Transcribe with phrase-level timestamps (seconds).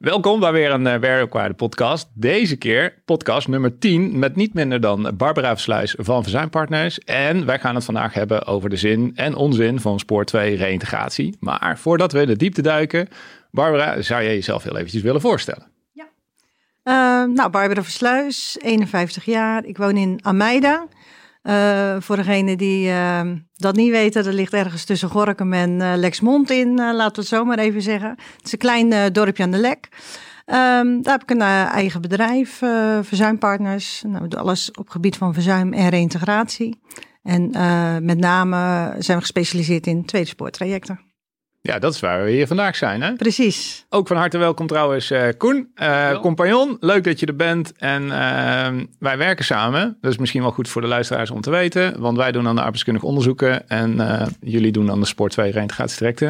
[0.00, 2.08] Welkom bij weer een uh, Werkwaarde Podcast.
[2.14, 6.98] Deze keer podcast nummer 10 met niet minder dan Barbara Versluis van Verzuimpartners.
[6.98, 11.36] En wij gaan het vandaag hebben over de zin en onzin van Spoor 2 reïntegratie.
[11.40, 13.08] Maar voordat we in de diepte duiken,
[13.50, 15.66] Barbara, zou jij jezelf heel eventjes willen voorstellen?
[15.92, 16.08] Ja.
[16.84, 19.64] Uh, nou, Barbara Versluis, 51 jaar.
[19.64, 20.86] Ik woon in Ameida.
[21.42, 23.20] Uh, voor degene die uh,
[23.56, 27.26] dat niet weten, dat ligt ergens tussen Gorkum en uh, Lexmond in, laten we het
[27.26, 28.10] zo maar even zeggen.
[28.10, 29.88] Het is een klein dorpje aan de Lek.
[30.46, 32.56] Um, daar heb ik een eigen bedrijf,
[33.02, 34.02] Verzuimpartners.
[34.06, 36.80] Nou, we doen alles op gebied van verzuim en reintegratie.
[37.22, 37.50] En
[38.04, 38.56] met name
[38.98, 41.09] zijn we gespecialiseerd in tweede spoortrajecten.
[41.62, 43.14] Ja, dat is waar we hier vandaag zijn, hè?
[43.14, 43.86] Precies.
[43.88, 46.76] Ook van harte welkom trouwens, uh, Koen, uh, compagnon.
[46.80, 47.72] Leuk dat je er bent.
[47.76, 49.98] En uh, wij werken samen.
[50.00, 52.00] Dat is misschien wel goed voor de luisteraars om te weten.
[52.00, 53.68] Want wij doen dan de arbeidskundige onderzoeken.
[53.68, 53.96] En
[54.40, 56.28] jullie doen dan de Sport 2 reintegratietrajecten.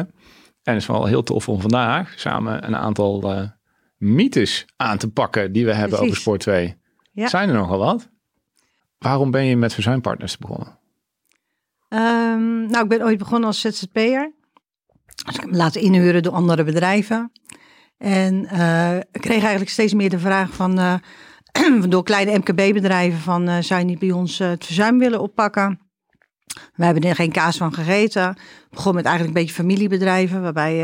[0.63, 3.33] En het is wel heel tof om vandaag samen een aantal
[3.97, 6.07] mythes aan te pakken die we hebben Precies.
[6.07, 6.77] over Sport 2.
[7.11, 7.27] Ja.
[7.27, 8.09] Zijn er nogal wat?
[8.97, 10.79] Waarom ben je met verzuimpartners begonnen?
[11.89, 14.31] Um, nou, ik ben ooit begonnen als ZZP'er.
[15.25, 17.31] Dus ik heb me laten inhuren door andere bedrijven.
[18.01, 20.93] En uh, ik kreeg eigenlijk steeds meer de vraag van, uh,
[21.89, 25.79] door kleine MKB-bedrijven van, uh, zou je niet bij ons het verzuim willen oppakken?
[26.75, 28.37] We hebben er geen kaas van gegeten.
[28.69, 30.75] Begon met eigenlijk een beetje familiebedrijven, waarbij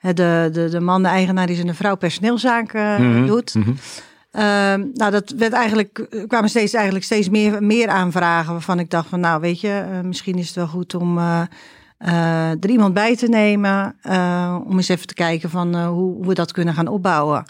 [0.00, 3.54] de, de, de man, de eigenaar, die zijn vrouw personeelszaken mm doet.
[3.54, 4.90] Mm -hmm.
[4.94, 9.20] nou, dat werd eigenlijk, kwamen steeds, eigenlijk steeds meer, meer aanvragen waarvan ik dacht van,
[9.20, 11.42] nou weet je, misschien is het wel goed om uh,
[11.98, 13.96] er iemand bij te nemen.
[14.02, 17.44] Uh, om eens even te kijken van uh, hoe, hoe, we dat kunnen gaan opbouwen.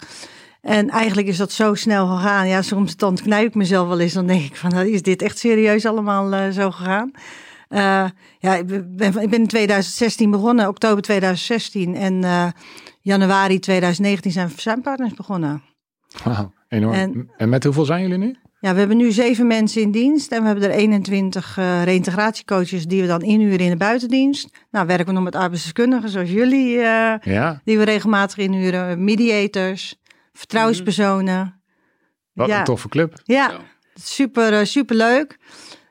[0.61, 2.47] En eigenlijk is dat zo snel gegaan.
[2.47, 4.13] Ja, soms dan knijp ik mezelf wel eens.
[4.13, 7.11] Dan denk ik van, is dit echt serieus allemaal zo gegaan?
[8.39, 11.95] ja, ik ben, ik ben in 2016 begonnen, oktober 2016.
[11.95, 12.23] En
[13.01, 15.61] januari 2019 zijn we verzuimpartners begonnen.
[16.23, 16.93] Wauw, enorm.
[16.93, 18.35] En, en met hoeveel zijn jullie nu?
[18.59, 22.87] Ja, we hebben nu zeven mensen in dienst en we hebben er 21 uh, reïntegratiecoaches
[22.87, 24.49] die we dan inhuren in de buitendienst.
[24.71, 27.61] Nou, werken we nog met arbeidsdeskundigen zoals jullie, uh, ja.
[27.63, 29.95] die we regelmatig inhuren, mediators,
[30.33, 31.61] vertrouwenspersonen.
[32.33, 32.59] Wat ja.
[32.59, 33.21] een toffe club.
[33.23, 33.59] Ja, ja.
[33.95, 35.37] super, uh, super leuk.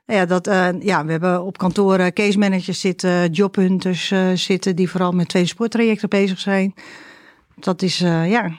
[0.07, 5.13] Ja, dat, uh, ja, we hebben op kantoor case managers zitten, jobhunters zitten die vooral
[5.13, 6.75] met tweede sporttrajecten bezig zijn.
[7.55, 8.51] Dat is, ja,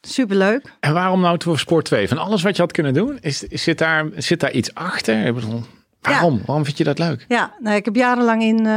[0.00, 0.72] Superleuk.
[0.80, 2.08] En waarom nou voor Sport 2?
[2.08, 5.26] Van alles wat je had kunnen doen, is, zit, daar, zit daar iets achter?
[5.26, 5.62] Ik bedoel,
[6.00, 6.42] waarom?
[6.46, 7.24] Waarom vind je dat leuk?
[7.28, 8.72] Ja, nou, ik heb jarenlang in uh,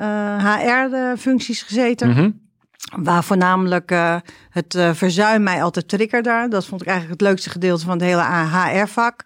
[0.00, 2.08] uh, HR-functies gezeten.
[2.08, 2.42] Mm -hmm.
[3.02, 4.16] Waar voornamelijk uh,
[4.50, 6.46] het verzuim mij altijd triggerde.
[6.48, 9.24] Dat vond ik eigenlijk het leukste gedeelte van het hele HR-vak.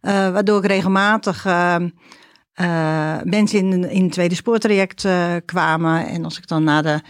[0.00, 1.44] waardoor ik regelmatig
[3.24, 5.08] mensen in, in het tweede spoortraject
[5.44, 6.06] kwamen.
[6.06, 7.00] En als ik dan naar de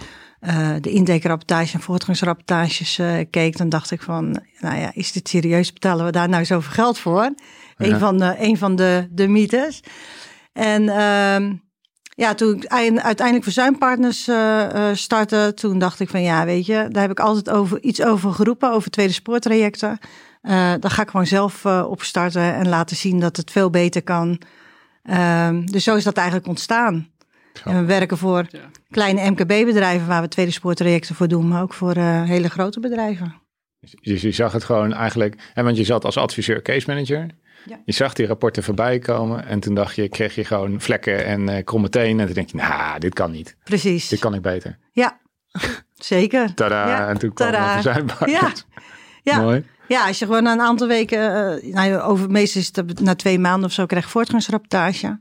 [0.46, 5.28] uh, de intakerapportage en voortgangsrapportages uh, keek, dan dacht ik van, nou ja, is dit
[5.28, 5.72] serieus?
[5.72, 7.22] Betalen we daar nou zoveel geld voor?
[7.22, 7.34] Ja.
[7.76, 9.80] Een van de, een van de, de mythes.
[10.52, 11.52] En uh,
[12.16, 17.02] ja, toen ik uiteindelijk verzuimpartners uh, startte, toen dacht ik van, ja, weet je, daar
[17.02, 19.98] heb ik altijd over, iets over geroepen, over tweede spoortrajecten.
[20.42, 24.40] daar ga ik gewoon zelf opstarten en laten zien dat het veel beter kan.
[25.02, 27.08] Ehm, dus zo is dat eigenlijk ontstaan.
[27.64, 28.46] En we werken voor
[28.90, 33.42] kleine MKB-bedrijven waar we tweede spoortrajecten voor doen, maar ook voor uh, hele grote bedrijven.
[34.00, 37.26] Dus je zag het gewoon eigenlijk, en want je zat als adviseur case manager.
[37.66, 37.80] Ja.
[37.84, 41.48] Je zag die rapporten voorbij komen en toen dacht je, kreeg je gewoon vlekken en
[41.48, 42.20] uh, kromme tenen.
[42.20, 43.56] En toen denk je, nou, dit kan niet.
[43.64, 44.08] Precies.
[44.08, 44.78] Dit kan ik beter.
[44.92, 45.20] Ja,
[45.94, 46.54] zeker.
[46.54, 47.08] Tada, ja.
[47.08, 47.84] en toen kwam het
[48.24, 48.52] Ja.
[49.32, 49.40] ja.
[49.40, 49.64] Mooi.
[49.88, 51.18] Ja, als je gewoon na een aantal weken,
[51.64, 55.18] uh, nou, over, meestal is het na twee maanden of zo, krijg je voortgangsrapportage.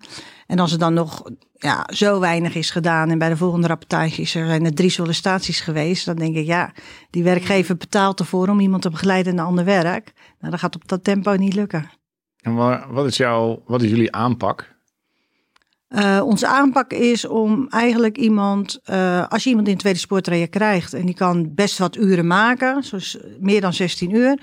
[0.48, 1.24] En als er dan nog
[1.54, 4.90] ja, zo weinig is gedaan en bij de volgende rapportage is er, zijn er drie
[4.90, 6.72] sollicitaties geweest, dan denk ik, ja,
[7.10, 10.14] die werkgever betaalt ervoor om iemand te begeleiden naar ander werk.
[10.40, 11.90] Nou, dat gaat op dat tempo niet lukken.
[12.42, 12.56] En
[12.94, 14.74] wat is, jouw, wat is jullie aanpak?
[15.90, 20.52] Uh, onze aanpak is om eigenlijk iemand, uh, als je iemand in het tweede spoortraject
[20.52, 24.40] krijgt en die kan best wat uren maken, zoals meer dan 16 uur,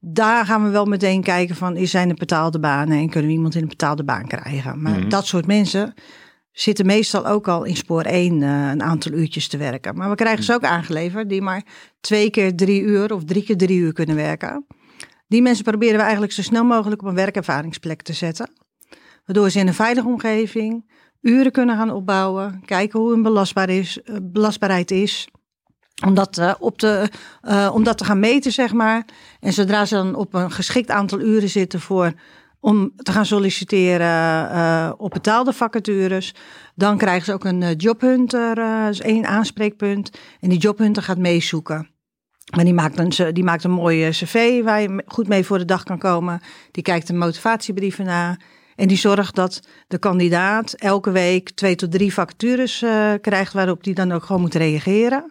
[0.00, 3.36] daar gaan we wel meteen kijken van, is zijn er betaalde banen en kunnen we
[3.36, 4.82] iemand in een betaalde baan krijgen?
[4.82, 5.08] Maar mhm.
[5.08, 5.94] dat soort mensen
[6.52, 9.96] zitten meestal ook al in spoor 1 uh, een aantal uurtjes te werken.
[9.96, 11.62] Maar we krijgen ze ook aangeleverd die maar
[12.00, 14.66] twee keer drie uur of drie keer drie uur kunnen werken.
[15.26, 18.50] Die mensen proberen we eigenlijk zo snel mogelijk op een werkervaringsplek te zetten.
[19.24, 20.90] Waardoor ze in een veilige omgeving
[21.20, 25.28] uren kunnen gaan opbouwen, kijken hoe hun belastbaar is, uh, belastbaarheid is.
[26.06, 27.10] Om dat, uh, op te,
[27.42, 29.04] uh, om dat te gaan meten, zeg maar.
[29.40, 32.12] En zodra ze dan op een geschikt aantal uren zitten voor
[32.60, 36.34] om te gaan solliciteren uh, op betaalde vacatures.
[36.74, 40.10] Dan krijgen ze ook een jobhunter, uh, dus één aanspreekpunt.
[40.40, 41.88] En die jobhunter gaat meezoeken.
[42.56, 45.64] Maar die maakt, een, die maakt een mooie cv waar je goed mee voor de
[45.64, 46.40] dag kan komen.
[46.70, 48.36] Die kijkt de motivatiebrieven na.
[48.76, 52.84] En die zorgt dat de kandidaat elke week twee tot drie vacatures
[53.20, 55.30] krijgt waarop die dan ook gewoon moet reageren.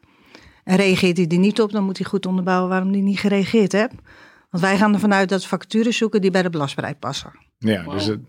[0.68, 3.72] En reageert hij er niet op, dan moet hij goed onderbouwen waarom hij niet gereageerd
[3.72, 3.94] heeft.
[4.50, 7.32] Want wij gaan ervan uit dat we vacatures zoeken die bij de belastbaarheid passen.
[7.58, 7.94] Ja, wow.
[7.94, 8.20] dus het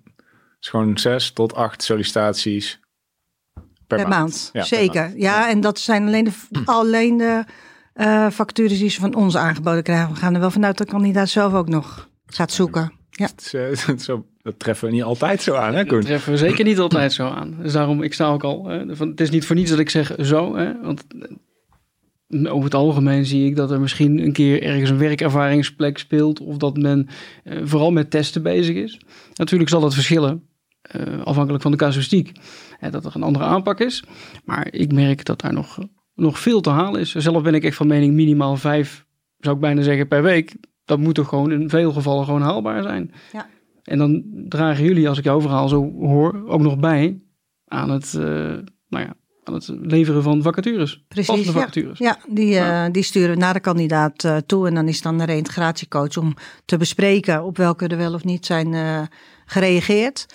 [0.60, 2.80] is gewoon zes tot acht sollicitaties
[3.54, 4.10] per, per maand.
[4.10, 4.50] maand.
[4.52, 4.92] Ja, Zeker.
[4.92, 5.20] Per maand.
[5.20, 6.32] Ja, en dat zijn alleen de,
[6.64, 7.44] alleen de
[7.94, 10.12] uh, vacatures die ze van ons aangeboden krijgen.
[10.12, 12.92] We gaan er wel vanuit dat de kandidaat zelf ook nog gaat zoeken.
[13.10, 13.28] Ja.
[13.34, 15.98] Dat, zo, dat treffen we niet altijd zo aan, hè Koen?
[15.98, 17.56] Dat treffen we zeker niet altijd zo aan.
[17.62, 19.90] Dus daarom, ik sta ook al, uh, van, het is niet voor niets dat ik
[19.90, 21.04] zeg zo, hè, want
[22.30, 26.40] over het algemeen zie ik dat er misschien een keer ergens een werkervaringsplek speelt.
[26.40, 27.08] Of dat men
[27.44, 29.00] uh, vooral met testen bezig is.
[29.34, 30.42] Natuurlijk zal dat verschillen,
[30.96, 32.32] uh, afhankelijk van de casuïstiek.
[32.80, 34.04] Uh, dat er een andere aanpak is.
[34.44, 35.78] Maar ik merk dat daar nog,
[36.14, 37.14] nog veel te halen is.
[37.14, 39.06] Zelf ben ik echt van mening minimaal vijf,
[39.38, 40.56] zou ik bijna zeggen, per week.
[40.84, 43.12] Dat moet toch gewoon in veel gevallen gewoon haalbaar zijn.
[43.32, 43.46] Ja.
[43.82, 47.22] En dan dragen jullie, als ik jouw verhaal zo hoor, ook nog bij
[47.64, 48.12] aan het,
[48.88, 49.14] nou ja,
[49.48, 51.04] aan het leveren van vacatures.
[51.08, 51.52] Precies, ja.
[51.52, 51.98] vacatures.
[51.98, 54.66] Ja, die, uh, die sturen we naar de kandidaat uh, toe.
[54.66, 56.34] En dan is dan de reintegratiecoach om
[56.64, 59.00] te bespreken op welke er wel of niet zijn uh,
[59.46, 60.26] gereageerd.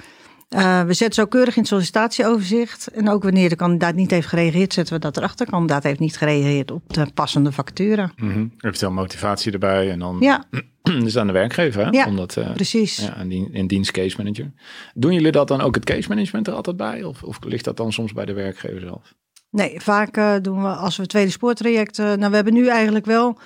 [0.62, 2.88] We zetten zo keurig in het sollicitatieoverzicht.
[2.88, 5.46] En ook wanneer de kandidaat niet heeft gereageerd, zetten we dat erachter.
[5.46, 8.10] De kandidaat heeft niet gereageerd op de passende vacature.
[8.16, 8.54] Mm -hmm.
[8.58, 9.92] Eventueel motivatie erbij.
[9.92, 10.44] En dan ja.
[11.04, 11.86] dus aan de werkgever.
[11.86, 11.90] Hè?
[11.90, 12.98] Ja, Om dat, precies.
[12.98, 14.52] Ja, in, in dienst case manager.
[14.94, 17.04] Doen jullie dat dan ook het case management er altijd bij?
[17.04, 19.14] Of, of ligt dat dan soms bij de werkgever zelf?
[19.50, 22.20] Nee, vaak uh, doen we als we tweede spoortrajecten.
[22.20, 23.38] nou, we hebben nu eigenlijk wel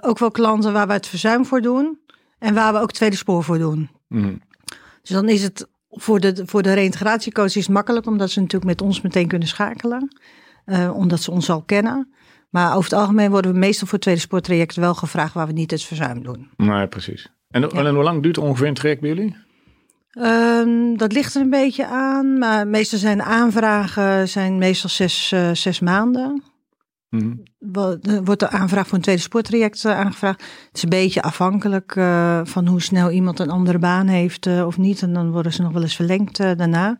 [0.00, 1.98] ook wel klanten waar we het verzuim voor doen.
[2.38, 3.90] En waar we ook tweede spoor voor doen.
[4.08, 4.40] Mm.
[5.00, 8.82] Dus dan is het voor de, voor de reïntegratiecoach is makkelijk, omdat ze natuurlijk met
[8.82, 10.08] ons meteen kunnen schakelen.
[10.66, 12.14] Uh, omdat ze ons al kennen.
[12.50, 15.70] Maar over het algemeen worden we meestal voor tweede spoortrajecten wel gevraagd waar we niet
[15.70, 16.50] het verzuim doen.
[16.56, 17.28] Nee, precies.
[17.50, 17.68] En, ja.
[17.68, 19.36] en hoe lang duurt ongeveer een traject bij jullie?
[20.12, 25.50] Um, dat ligt er een beetje aan, maar meestal zijn aanvragen zijn meestal zes, uh,
[25.52, 26.42] zes maanden.
[27.10, 27.42] Mm -hmm.
[28.24, 30.40] Wordt de aanvraag voor een tweede sporttraject uh, aangevraagd.
[30.40, 34.78] Het is een beetje afhankelijk uh, van hoe snel iemand een andere baan heeft of
[34.78, 35.02] niet.
[35.02, 36.96] En dan worden ze nog wel eens verlengd daarna.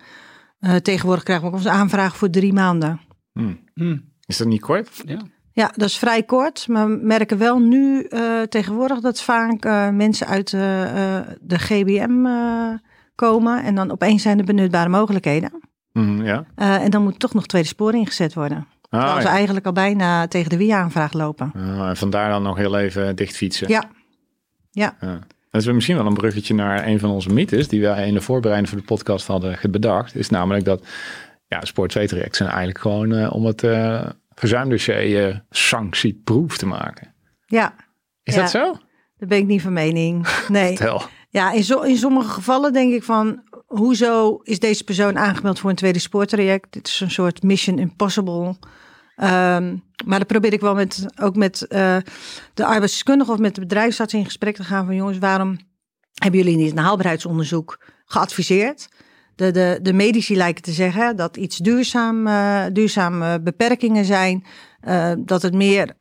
[0.83, 3.01] tegenwoordig krijgen we ook onze aanvraag voor drie maanden.
[3.33, 3.59] Mm.
[3.75, 4.12] Mm.
[4.27, 5.03] Is dat niet kort?
[5.05, 5.21] Ja.
[5.53, 6.69] Ja, dat is vrij kort.
[6.69, 8.09] Maar we merken wel nu
[8.49, 12.27] tegenwoordig dat vaak mensen uit de GBM
[13.15, 13.62] komen.
[13.62, 15.51] En dan opeens zijn er benutbare mogelijkheden.
[15.93, 16.45] Mm, ja.
[16.57, 18.67] Uh, en dan moet toch nog tweede spoor ingezet worden.
[18.91, 19.29] Ah, Terwijl ja.
[19.31, 21.53] ze eigenlijk al bijna tegen de wie-aanvraag lopen.
[21.57, 23.69] Uh, en vandaar dan nog heel even dicht fietsen.
[23.69, 23.91] Ja.
[24.71, 24.97] Ja.
[25.01, 25.19] ja.
[25.51, 28.21] Dat is misschien wel een bruggetje naar een van onze mythes die wij in de
[28.21, 30.15] voorbereiding voor de podcast hadden bedacht.
[30.15, 30.87] Is namelijk dat
[31.47, 37.15] ja, Sport 2 trajecten zijn eigenlijk gewoon uh, om het uh, verzuimdossier sanctieproef te maken.
[37.47, 37.75] Ja.
[38.23, 38.41] Is ja.
[38.41, 38.73] dat zo?
[39.17, 40.26] Daar ben ik niet van mening.
[40.49, 40.79] Nee.
[41.33, 45.71] Ja, in, zo, in sommige gevallen denk ik van, hoezo is deze persoon aangemeld voor
[45.71, 46.73] een tweede spoortraject?
[46.73, 48.57] Dit is een soort mission impossible.
[49.23, 51.97] Um, maar dan probeer ik wel met, ook met uh,
[52.55, 55.59] de arbeidsdeskundige of met de bedrijfsarts in gesprek te gaan van jongens, waarom
[56.15, 58.89] hebben jullie niet een haalbaarheidsonderzoek geadviseerd?
[59.35, 64.45] De, de, de medici lijken te zeggen dat iets duurzaam, uh, duurzame beperkingen zijn,
[64.89, 65.97] uh, dat het meer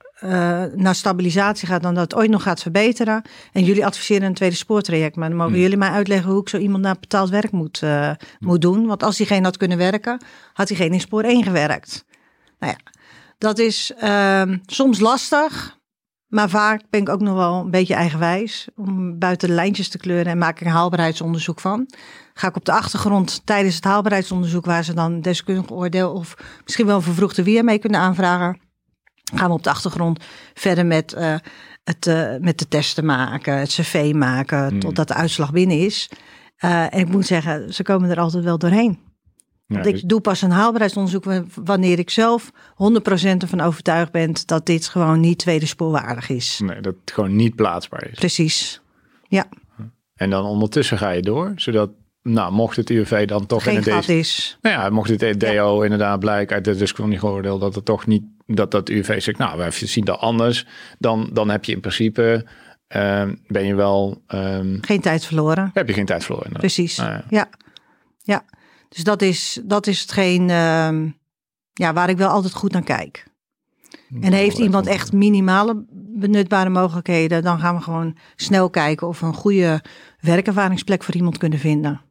[0.76, 3.22] naar stabilisatie gaat dan dat het ooit nog gaat verbeteren.
[3.52, 5.16] En jullie adviseren een tweede spoortraject.
[5.16, 5.62] Maar dan mogen hmm.
[5.62, 7.84] jullie mij uitleggen hoe ik zo iemand naar betaald werk moet,
[8.40, 8.86] moet doen.
[8.86, 10.22] Want als geen had kunnen werken,
[10.54, 12.06] had hij geen in spoor 1 gewerkt.
[12.60, 12.92] Nou ja,
[13.40, 15.78] dat is uh, soms lastig.
[16.28, 19.98] Maar vaak ben ik ook nog wel een beetje eigenwijs om buiten de lijntjes te
[19.98, 21.90] kleuren en maak ik een haalbaarheidsonderzoek van.
[22.34, 26.86] Ga ik op de achtergrond tijdens het haalbaarheidsonderzoek, waar ze dan deskundig oordeel of misschien
[26.86, 28.60] wel een vervroegde weer mee kunnen aanvragen,
[29.36, 31.36] gaan we op de achtergrond verder met, uh,
[31.84, 34.80] het, uh, met de testen maken, het cv maken, mm.
[34.80, 36.10] totdat de uitslag binnen is.
[36.66, 39.09] Uh, en ik moet zeggen, ze komen er altijd wel doorheen.
[39.70, 40.02] Ja, Want ik dus...
[40.02, 41.24] doe pas een haalbaarheidsonderzoek
[41.64, 42.56] wanneer ik zelf 100%
[43.38, 46.60] ervan overtuigd ben dat dit gewoon niet tweede spoorwaardig is.
[46.64, 48.18] Nee, dat het gewoon niet plaatsbaar is.
[48.18, 48.82] Precies,
[49.28, 49.46] ja.
[50.16, 51.90] En dan ondertussen ga je door, zodat
[52.22, 54.20] nou, mocht het UWV dan toch Geen in gat deze...
[54.20, 54.58] is.
[54.62, 58.24] Nou ja, mocht het DO inderdaad blijken uit de discussieoordeel dat het toch niet...
[58.46, 60.66] Dat dat UWV zegt, nou, wij zien dat anders.
[61.00, 62.46] Dan, dan heb je in principe...
[62.88, 64.22] ehm, ben je wel...
[64.28, 65.72] ehm, Geen tijd verloren.
[65.74, 66.52] heb je geen tijd verloren.
[66.52, 66.98] Precies.
[66.98, 67.24] Nou ja.
[67.30, 67.50] ja.
[68.24, 68.44] ja.
[68.90, 71.10] Dus dat is, dat is hetgeen ehm,
[71.74, 73.28] ja, waar ik wel altijd goed naar kijk.
[74.22, 79.26] En heeft iemand echt minimale benutbare mogelijkheden, dan gaan we gewoon snel kijken of we
[79.26, 79.82] een goede
[80.20, 82.02] werkervaringsplek voor iemand kunnen vinden.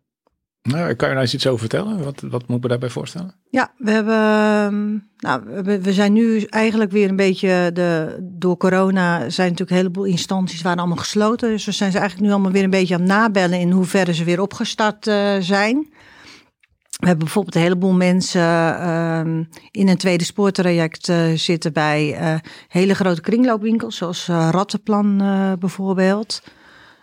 [0.62, 2.04] Nou, kan je daar eens iets over vertellen?
[2.04, 3.34] Wat, wat moet me daarbij voorstellen?
[3.50, 9.18] Ja, we hebben, ehm, nou, we zijn nu eigenlijk weer een beetje, de, door corona
[9.30, 11.50] zijn natuurlijk een heleboel instanties waren allemaal gesloten.
[11.50, 14.14] Dus we zijn ze eigenlijk nu allemaal weer een beetje aan het nabellen in hoeverre
[14.14, 15.92] ze weer opgestart eh, zijn.
[16.98, 22.34] We hebben bijvoorbeeld een heleboel mensen ehm, in een tweede spoortraject eh, zitten bij eh,
[22.68, 25.16] hele grote kringloopwinkels, zoals eh, Rattenplan
[25.58, 26.42] bijvoorbeeld.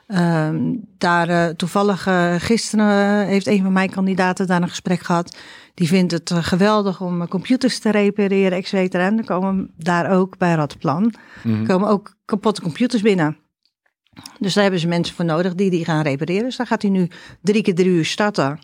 [0.07, 5.37] Ehm, daar toevallig gisteren heeft een van mijn kandidaten daar een gesprek gehad.
[5.73, 9.05] Die vindt het geweldig om computers te repareren, et cetera.
[9.05, 11.65] En dan komen daar ook bij Radplan Mhm.
[11.65, 13.37] komen ook kapotte computers binnen.
[14.39, 16.43] Dus daar hebben ze mensen voor nodig die die gaan repareren.
[16.43, 17.07] Dus daar gaat hij nu
[17.41, 18.59] drie keer drie uur starten.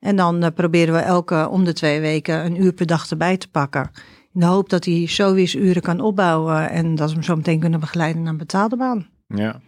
[0.00, 3.36] En dan eh, proberen we elke om de twee weken een uur per dag erbij
[3.36, 3.90] te pakken.
[4.34, 6.70] In de hoop dat hij zo weer zijn uren kan opbouwen.
[6.70, 9.06] En dat we hem zo meteen kunnen begeleiden naar een betaalde baan.
[9.26, 9.60] Ja.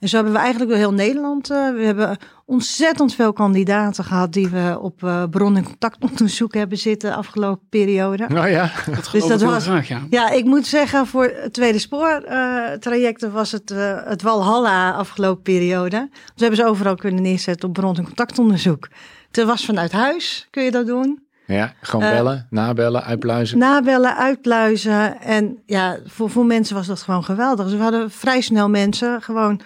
[0.00, 1.50] En zo hebben we eigenlijk door heel Nederland.
[1.50, 6.78] eh, we hebben ontzettend veel kandidaten gehad die we op eh, bron- en contactonderzoek hebben
[6.78, 8.24] zitten de afgelopen periode.
[8.28, 8.70] Nou ja.
[8.94, 10.00] Dat geloof dat was- graag, ja.
[10.10, 16.08] Ja, ik moet zeggen, voor het tweede spoortrajecten was het uh, het Walhalla afgelopen periode.
[16.12, 18.88] Ze hebben ze overal kunnen neerzetten op bron- en contactonderzoek.
[19.30, 21.24] Het was vanuit huis, kun je dat doen.
[21.46, 23.58] Ja, gewoon Eh, bellen, nabellen, uitpluizen.
[23.58, 25.20] Nabellen, uitpluizen.
[25.20, 27.64] En ja, voor, voor mensen was dat gewoon geweldig.
[27.66, 29.60] Dus we hadden vrij snel mensen gewoon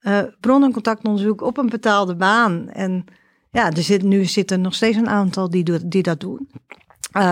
[0.00, 2.68] eh bron- en contactonderzoek op een betaalde baan.
[2.68, 3.04] En
[3.50, 6.48] ja, er zit, nu zitten nog steeds een aantal die, die dat doen.
[7.14, 7.22] Eh,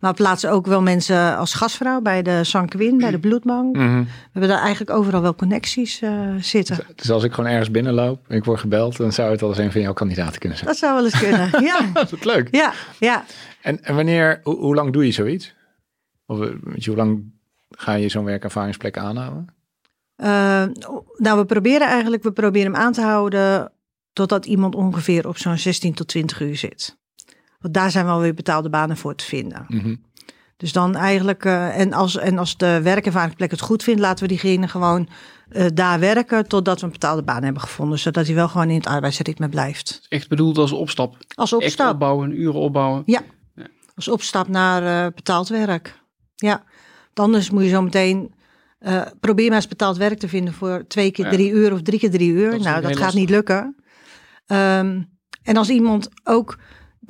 [0.00, 3.76] maar we plaatsen ook wel mensen als gastvrouw bij de Sanquin, bij de bloedbank.
[3.76, 3.98] Mhm.
[3.98, 6.78] We hebben daar eigenlijk overal wel connecties eh, zitten.
[6.94, 9.58] Dus als ik gewoon ergens binnenloop en ik word gebeld, dan zou het wel eens
[9.58, 10.70] een van jouw kandidaten kunnen zijn.
[10.70, 11.50] Dat zou wel eens kunnen.
[11.70, 12.48] Ja, Dat is leuk.
[12.50, 13.24] ja, ja.
[13.62, 15.54] En, en wanneer, hoe, hoe lang doe je zoiets?
[16.26, 17.32] Of eh, weet je, hoe lang
[17.70, 19.46] ga je zo'n werkervaringsplek aanhouden?
[21.16, 23.72] Nou, we proberen eigenlijk, we proberen hem aan te houden
[24.12, 26.98] totdat iemand ongeveer op zo'n 16 tot 20 uur zit.
[27.60, 29.64] Want daar zijn wel weer betaalde banen voor te vinden.
[29.68, 29.94] Mhm.
[30.56, 34.28] Dus dan eigenlijk, eh, en, als, en als de werkervaringsplek het goed vindt, laten we
[34.28, 35.08] diegene gewoon
[35.48, 37.98] eh, daar werken totdat we een betaalde baan hebben gevonden.
[37.98, 40.06] Zodat hij wel gewoon in het arbeidsritme blijft.
[40.08, 41.16] Echt bedoeld als opstap.
[41.34, 41.92] Als Echt opstap.
[41.92, 43.04] opbouwen, uren opbouwen.
[43.94, 45.98] Als opstap naar eh, betaald werk.
[46.34, 46.64] Ja,
[47.14, 48.34] anders moet je zo meteen.
[49.20, 51.30] probeer maar eens betaald werk te vinden voor twee keer Ja.
[51.30, 52.50] drie uur of drie keer drie uur.
[52.50, 53.20] Dat nou, dat gaat lastig.
[53.20, 53.76] niet lukken.
[54.46, 55.02] Ehm,
[55.42, 56.58] en als iemand ook.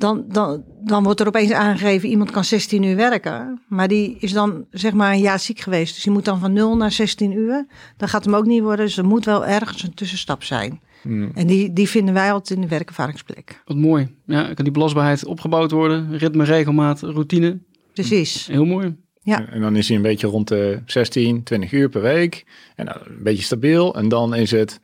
[0.01, 3.61] Dan, dan, dan wordt er opeens aangegeven, iemand kan 16 uur werken.
[3.67, 5.93] Maar die is dan zeg maar een jaar ziek geweest.
[5.93, 7.65] Dus die moet dan van 0 naar 16 uur.
[7.97, 8.85] Dat gaat hem ook niet worden.
[8.85, 10.81] Dus er moet wel ergens een tussenstap zijn.
[11.03, 11.29] Mhm.
[11.33, 13.61] En die, die vinden wij altijd in de werkervaringsplek.
[13.65, 14.15] Wat mooi.
[14.25, 16.17] Ja, kan die belastbaarheid opgebouwd worden.
[16.17, 17.59] Ritme, regelmaat, routine.
[17.93, 18.47] Precies.
[18.47, 18.95] Heel mooi.
[19.23, 19.47] Ja.
[19.49, 22.45] En dan is hij een beetje rond de 16, 20 uur per week.
[22.75, 23.95] En dan een beetje stabiel.
[23.95, 24.79] En dan is het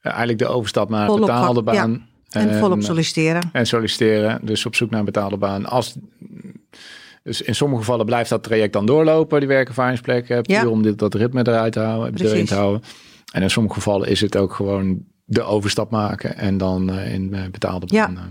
[0.00, 2.08] eh, eigenlijk de overstap naar Volop betaalde ja.
[2.30, 3.42] En volop eh, solliciteren.
[3.52, 5.66] En solliciteren, dus op zoek naar een betaalde baan.
[5.66, 5.96] Als,
[7.22, 10.66] dus in sommige gevallen blijft dat traject dan doorlopen, die werkervaringsplek, puur Ja.
[10.66, 12.82] om dit, dat ritme eruit te houden, erin te houden.
[13.32, 17.34] En in sommige gevallen is het ook gewoon de overstap maken en dan eh, in
[17.34, 18.16] eh, betaalde baan.
[18.16, 18.22] eh.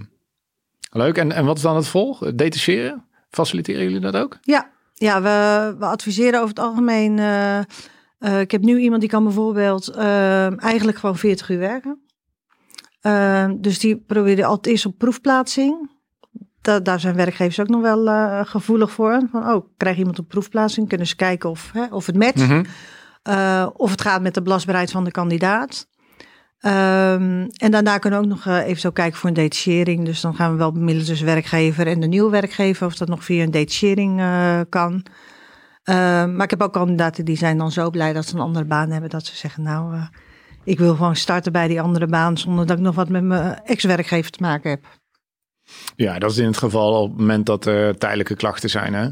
[0.92, 2.32] Leuk, en, en wat is dan het volg?
[2.34, 3.06] Detacheren?
[3.30, 4.38] Faciliteren jullie dat ook?
[4.42, 7.20] Ja, ja we, we adviseren over het algemeen.
[8.40, 9.90] ik heb nu iemand die kan bijvoorbeeld
[10.58, 12.00] eigenlijk gewoon 40 uur werken.
[13.00, 15.90] Eh, dus die probeerde altijd eerst op proefplaatsing.
[16.62, 19.22] Da- daar zijn werkgevers ook nog wel eh, gevoelig voor.
[19.32, 20.88] Van, oh, krijg iemand op proefplaatsing?
[20.88, 22.48] Kunnen ze kijken of, hè, of het matcht.
[22.48, 22.64] Mhm.
[23.24, 25.88] Eh, of het gaat met de belastbaarheid van de kandidaat.
[26.60, 30.06] Ehm, en daarna kunnen we ook nog eh, even zo kijken voor een detachering.
[30.06, 32.86] Dus dan gaan we wel bemiddelen tussen werkgever en de nieuwe werkgever.
[32.88, 34.22] Of dat nog via een detachering
[34.70, 35.06] kan.
[35.84, 38.66] Ehm, maar ik heb ook kandidaten die zijn dan zo blij dat ze een andere
[38.66, 39.10] baan hebben.
[39.10, 39.96] Dat ze zeggen, nou,
[40.64, 42.38] ik wil gewoon starten bij die andere baan.
[42.38, 44.84] Zonder dat ik nog wat met mijn ex-werkgever te maken heb.
[45.96, 48.94] Ja, dat is in het geval op het moment dat er tijdelijke klachten zijn.
[48.94, 49.08] Hè?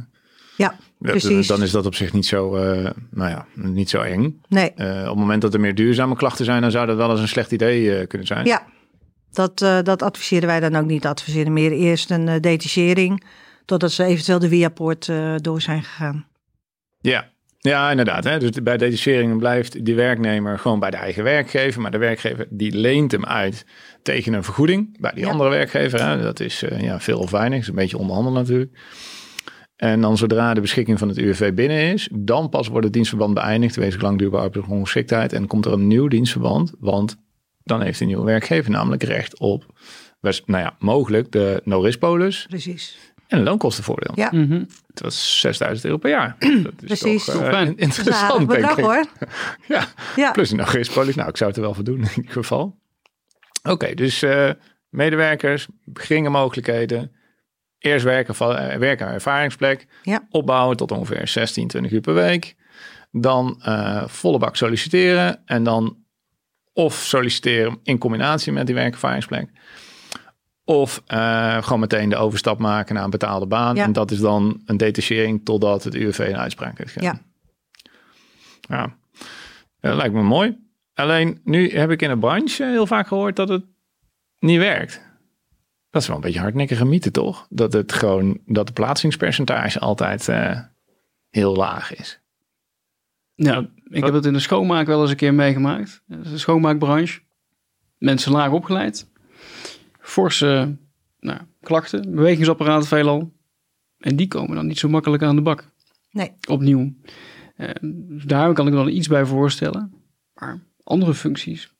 [0.57, 1.47] Ja, precies.
[1.47, 4.41] Dan is dat op zich niet zo, eh, nou ja, niet zo eng.
[4.49, 7.11] Nee, Eh, op het moment dat er meer duurzame klachten zijn, dan zou dat wel
[7.11, 8.45] eens een slecht idee eh, kunnen zijn.
[8.45, 8.65] ja.
[9.31, 11.05] Dat, dat adviseren wij dan ook niet.
[11.05, 13.23] Adviseren meer eerst een detachering.
[13.65, 16.27] Totdat ze eventueel de via-poort eh, door zijn gegaan.
[16.99, 17.29] Ja,
[17.67, 18.23] Ja, inderdaad.
[18.23, 18.39] Hè?
[18.39, 21.81] Dus bij detachering blijft die werknemer gewoon bij de eigen werkgever.
[21.81, 23.65] Maar de werkgever die leent hem uit
[24.01, 25.29] tegen een vergoeding bij die Ja.
[25.31, 26.05] andere werkgever.
[26.07, 26.21] Hè?
[26.21, 27.51] Dat is eh, ja, veel of weinig.
[27.53, 28.77] Dat is een beetje onderhandelen natuurlijk.
[29.75, 33.33] En dan zodra de beschikking van het UWV binnen is, dan pas wordt het dienstverband
[33.33, 33.75] beëindigd.
[33.75, 35.33] Wees langdurige arbeidsongeschiktheid.
[35.33, 36.73] En komt er een nieuw dienstverband.
[36.79, 37.15] Want
[37.63, 39.65] dan heeft een nieuwe werkgever namelijk recht op,
[40.21, 42.97] nou ja, mogelijk de no-risk-polis Precies.
[43.27, 44.11] en een loonkostenvoordeel.
[44.15, 44.29] Ja.
[44.31, 44.63] Mhm.
[44.97, 46.35] Het was 6000 euro per jaar.
[46.63, 47.25] Dat is Precies.
[47.25, 47.51] toch, eh.
[47.51, 48.83] Dat interessant, denk bedrag ik.
[48.83, 49.05] hoor.
[49.67, 50.31] Ja, Ja.
[50.31, 51.15] plus een no-risk-polis.
[51.15, 52.77] Nou, ik zou het er wel voor doen in ieder geval.
[53.63, 54.49] Oké, dus eh,
[54.89, 57.11] medewerkers, geringe mogelijkheden.
[57.79, 59.87] Eerst werken, van, eh, werken aan ervaringsplek.
[60.03, 60.27] Ja.
[60.29, 62.55] Opbouwen tot ongeveer 16, 20 uur per week.
[63.11, 65.41] Dan eh, volle bak solliciteren.
[65.45, 65.97] En dan
[66.73, 69.49] of solliciteren in combinatie met die werkervaringsplek.
[70.67, 73.75] Of eh, gewoon meteen de overstap maken naar een betaalde baan.
[73.75, 73.83] Ja.
[73.83, 77.21] En dat is dan een detachering totdat het UWV een uitspraak heeft gedaan.
[78.67, 78.75] Ja.
[78.75, 78.95] Ja,
[79.79, 80.57] dat lijkt me mooi.
[80.93, 83.63] Alleen nu heb ik in de branche heel vaak gehoord dat het
[84.39, 85.01] niet werkt.
[85.89, 87.47] Dat is wel een beetje hardnekkige mythe, toch?
[87.49, 90.59] Dat het gewoon dat de plaatsingspercentage altijd eh,
[91.29, 92.19] heel laag is.
[93.35, 96.01] Ja, ik heb het in de schoonmaak wel eens een keer meegemaakt.
[96.05, 97.19] De schoonmaakbranche.
[97.97, 99.15] Mensen laag opgeleid.
[100.07, 100.77] Forse
[101.19, 103.31] nou, klachten, bewegingsapparaat veelal.
[103.97, 105.71] En die komen dan niet zo makkelijk aan de bak.
[106.11, 106.31] Nee.
[106.49, 106.93] Opnieuw.
[107.55, 109.93] Eh, dus daar kan ik me wel iets bij voorstellen.
[110.33, 111.73] Maar andere functies,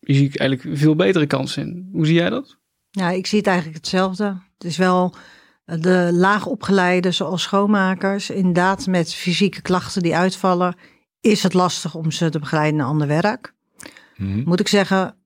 [0.00, 1.88] die zie ik eigenlijk veel betere kansen in.
[1.92, 2.56] Hoe zie jij dat?
[2.90, 4.24] Ja, ik zie het eigenlijk hetzelfde.
[4.54, 5.14] Het is wel
[5.64, 10.76] eh, de laag opgeleide, zoals schoonmakers, inderdaad met fysieke klachten die uitvallen,
[11.20, 13.54] is het lastig om ze te begeleiden naar ander werk.
[14.44, 15.19] Moet ik zeggen,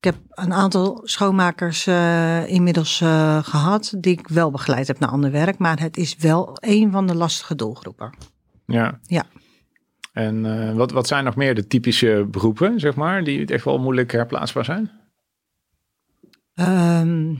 [0.00, 5.08] ik heb een aantal schoonmakers eh, inmiddels eh, gehad die ik wel begeleid heb naar
[5.10, 8.14] ander werk, maar het is wel een van de lastige doelgroepen.
[8.66, 9.00] Ja.
[9.02, 9.24] Ja.
[10.12, 13.78] En eh, wat, wat zijn nog meer de typische beroepen, zeg maar, die echt wel
[13.78, 14.90] moeilijk herplaatsbaar zijn?
[16.54, 17.34] Ehm,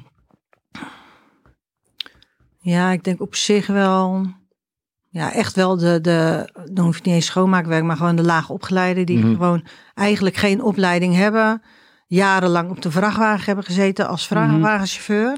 [2.58, 4.26] ja, ik denk op zich wel.
[5.08, 6.48] Ja, echt wel de, de.
[6.72, 9.06] Dan hoef je niet eens schoonmaakwerk, maar gewoon de laag opgeleiden.
[9.06, 9.28] die Mhm.
[9.28, 11.62] gewoon eigenlijk geen opleiding hebben.
[12.10, 15.36] Jarenlang op de vrachtwagen hebben gezeten als vrachtwagenchauffeur.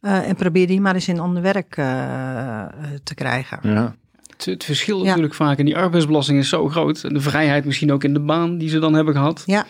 [0.00, 2.64] Eh, en probeer die maar eens in ander werk eh,
[3.04, 3.58] te krijgen.
[3.62, 3.94] Ja.
[4.36, 5.04] Het, het verschil Ja.
[5.04, 7.04] natuurlijk vaak in die arbeidsbelasting is zo groot.
[7.04, 9.42] En de vrijheid misschien ook in de baan die ze dan hebben gehad.
[9.46, 9.66] Ja.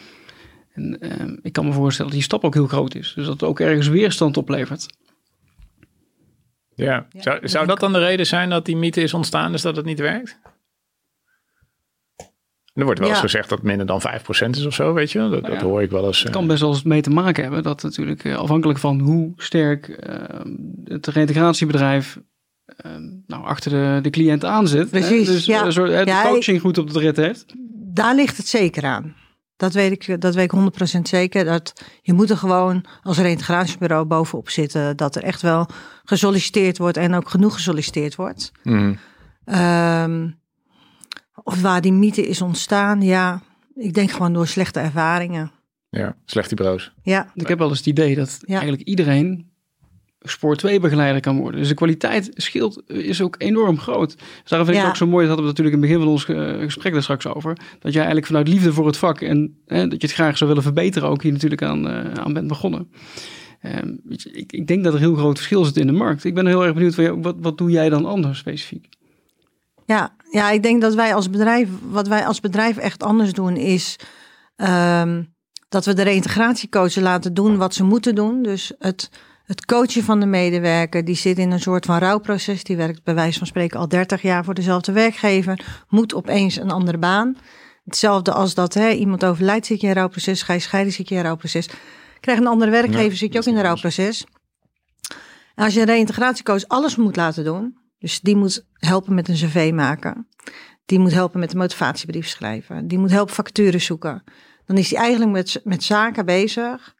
[0.74, 3.12] En ehm, ik kan me voorstellen dat die stap ook heel groot is.
[3.14, 4.87] Dus dat het ook ergens weerstand oplevert.
[6.74, 7.07] Ja.
[7.11, 9.62] Ja, Zou, dat zou dat dan de reden zijn dat die mythe is ontstaan, dus
[9.62, 10.38] dat het niet werkt?
[12.76, 13.22] Er wordt wel eens Ja.
[13.24, 15.18] gezegd dat minder dan 5% is of zo, weet je?
[15.28, 16.18] Dat, Nou hoor ik wel eens.
[16.18, 19.00] Het eh, kan best wel eens mee te maken hebben dat natuurlijk eh, afhankelijk van
[19.00, 20.48] hoe sterk ehm,
[20.84, 22.18] het reintegratiebedrijf
[22.76, 24.90] ehm, nou, achter de, de cliënt aan zit.
[24.90, 24.98] hè.
[25.00, 25.64] Precies, Dus ja.
[25.64, 27.44] eh, zo, eh, de Ja, coaching goed op de rit heeft.
[27.92, 29.14] Daar ligt het zeker aan.
[29.56, 31.44] Dat weet ik, dat weet ik 100% zeker.
[31.44, 34.96] Dat je moet er gewoon als reintegratiebureau bovenop zitten.
[34.96, 35.68] Dat er echt wel
[36.04, 38.52] gesolliciteerd wordt en ook genoeg gesolliciteerd wordt.
[38.62, 38.94] mhm.
[39.44, 40.28] Ehm,
[41.46, 43.42] of waar die mythe is ontstaan, ja,
[43.74, 45.50] ik denk gewoon door slechte ervaringen.
[45.90, 46.92] Ja, slechte broos.
[47.02, 48.52] Ja, Ik heb wel eens het idee dat Ja.
[48.59, 49.50] eigenlijk iedereen
[50.20, 51.61] spoor 2 begeleider kan worden.
[51.61, 54.16] Dus de kwaliteit scheelt, is ook enorm groot.
[54.18, 54.80] Dus daarom vind ik Ja.
[54.80, 56.92] het ook zo mooi, dat hadden we natuurlijk in het begin van ons eh, gesprek
[56.92, 60.06] daar straks over, dat jij eigenlijk vanuit liefde voor het vak en hè, dat je
[60.06, 62.90] het graag zou willen verbeteren ook hier natuurlijk aan, eh, aan bent begonnen.
[63.61, 66.24] Ehm, weet je, ik, ik denk dat er heel groot verschil zit in de markt.
[66.24, 68.88] Ik ben heel erg benieuwd, van jou, wat, wat doe jij dan anders specifiek?
[69.87, 73.56] ja, ja, ik denk dat wij als bedrijf, wat wij als bedrijf echt anders doen,
[73.56, 73.98] is
[74.56, 75.22] ehm,
[75.68, 78.42] dat we de reïntegratiecoachen laten doen wat ze moeten doen.
[78.42, 79.10] Dus het,
[79.44, 82.64] het coachen van de medewerker, die zit in een soort van rouwproces.
[82.64, 86.70] Die werkt bij wijze van spreken al 30 jaar voor dezelfde werkgever, moet opeens een
[86.70, 87.36] andere baan.
[87.84, 90.42] Hetzelfde als dat hè, iemand overlijdt, zit je in een rouwproces.
[90.42, 91.68] Ga je scheiden, zit je in een rouwproces.
[92.20, 94.26] Krijg een andere werkgever, Ja, zit je ook in een rouwproces.
[95.54, 99.35] En als je een reïntegratiecoach alles moet laten doen, dus die moet helpen met een
[99.35, 100.28] cv maken,
[100.85, 104.22] die moet helpen met een motivatiebrief schrijven, die moet helpen vacatures zoeken,
[104.64, 106.94] dan is hij eigenlijk met, met zaken bezig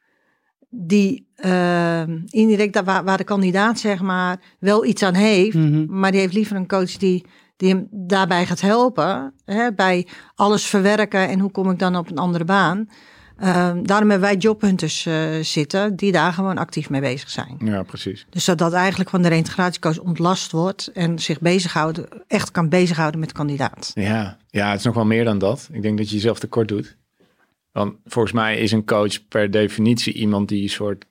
[0.71, 5.99] die eh, indirect daar waar, waar de kandidaat zeg maar wel iets aan heeft, Mhm.
[5.99, 9.35] maar die heeft liever een coach die, die hem daarbij gaat helpen.
[9.45, 12.89] Hè, bij alles verwerken en hoe kom ik dan op een andere baan.
[13.39, 17.57] Ehm, daarom hebben wij jobhunters eh, zitten die daar gewoon actief mee bezig zijn.
[17.59, 18.27] Ja, precies.
[18.31, 23.29] Dus zodat eigenlijk van de reintegratiecoach ontlast wordt en zich bezighouden, echt kan bezighouden met
[23.29, 23.91] de kandidaat.
[23.95, 24.39] Ja.
[24.51, 25.69] ja, het is nog wel meer dan dat.
[25.73, 26.97] Ik denk dat je jezelf tekort doet.
[27.73, 31.05] Want volgens mij is een coach per definitie iemand die een soort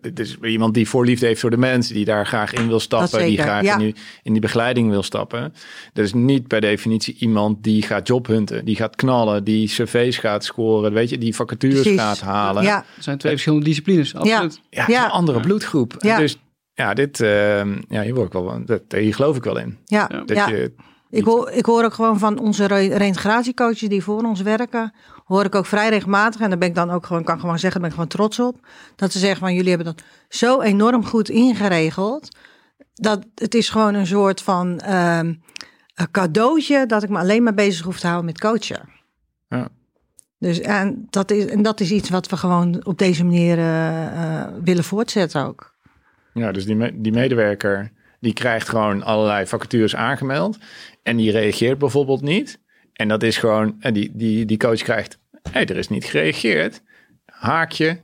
[0.00, 3.24] dit is iemand die voorliefde heeft voor de mensen, die daar graag in wil stappen,
[3.26, 3.72] die graag ja.
[3.72, 5.52] in, die, in die begeleiding wil stappen.
[5.92, 10.44] Dat is niet per definitie iemand die gaat jobhunten, die gaat knallen, die cv's gaat
[10.44, 12.00] scoren, weet je, die vacatures Precies.
[12.00, 12.62] gaat halen.
[12.62, 14.60] Ja, Het zijn twee verschillende disciplines, absoluut.
[14.70, 15.04] Ja, het Ja.
[15.04, 15.94] een andere bloedgroep.
[15.98, 16.18] Ja.
[16.18, 16.38] Dus
[16.74, 19.78] ja, dit, eh, ja, hier, word ik wel, dat, hier geloof ik wel in.
[19.84, 20.22] ja, Ja.
[20.24, 20.48] Dat ja.
[20.48, 20.72] je,
[21.10, 24.94] Ik hoor, ik hoor ook gewoon van onze re- reintegratiecoaches die voor ons werken,
[25.24, 27.80] hoor ik ook vrij regelmatig, en daar ben ik dan ook gewoon, kan gewoon zeggen,
[27.80, 31.04] daar ben ik gewoon trots op, dat ze zeggen van jullie hebben dat zo enorm
[31.04, 32.36] goed ingeregeld,
[32.94, 35.34] dat het is gewoon een soort van ehm,
[35.94, 38.88] een cadeautje dat ik me alleen maar bezig hoef te houden met coachen.
[39.48, 39.68] Ja.
[40.38, 44.40] Dus en dat, is, en dat is iets wat we gewoon op deze manier eh,
[44.40, 45.74] eh, willen voortzetten ook.
[46.34, 50.58] ja, dus die, me- die medewerker, die krijgt gewoon allerlei vacatures aangemeld
[51.02, 52.58] en die reageert bijvoorbeeld niet.
[52.92, 56.04] En dat is gewoon, en die, die, die coach krijgt, hé, hey, er is niet
[56.04, 56.82] gereageerd.
[57.26, 58.00] Haakje,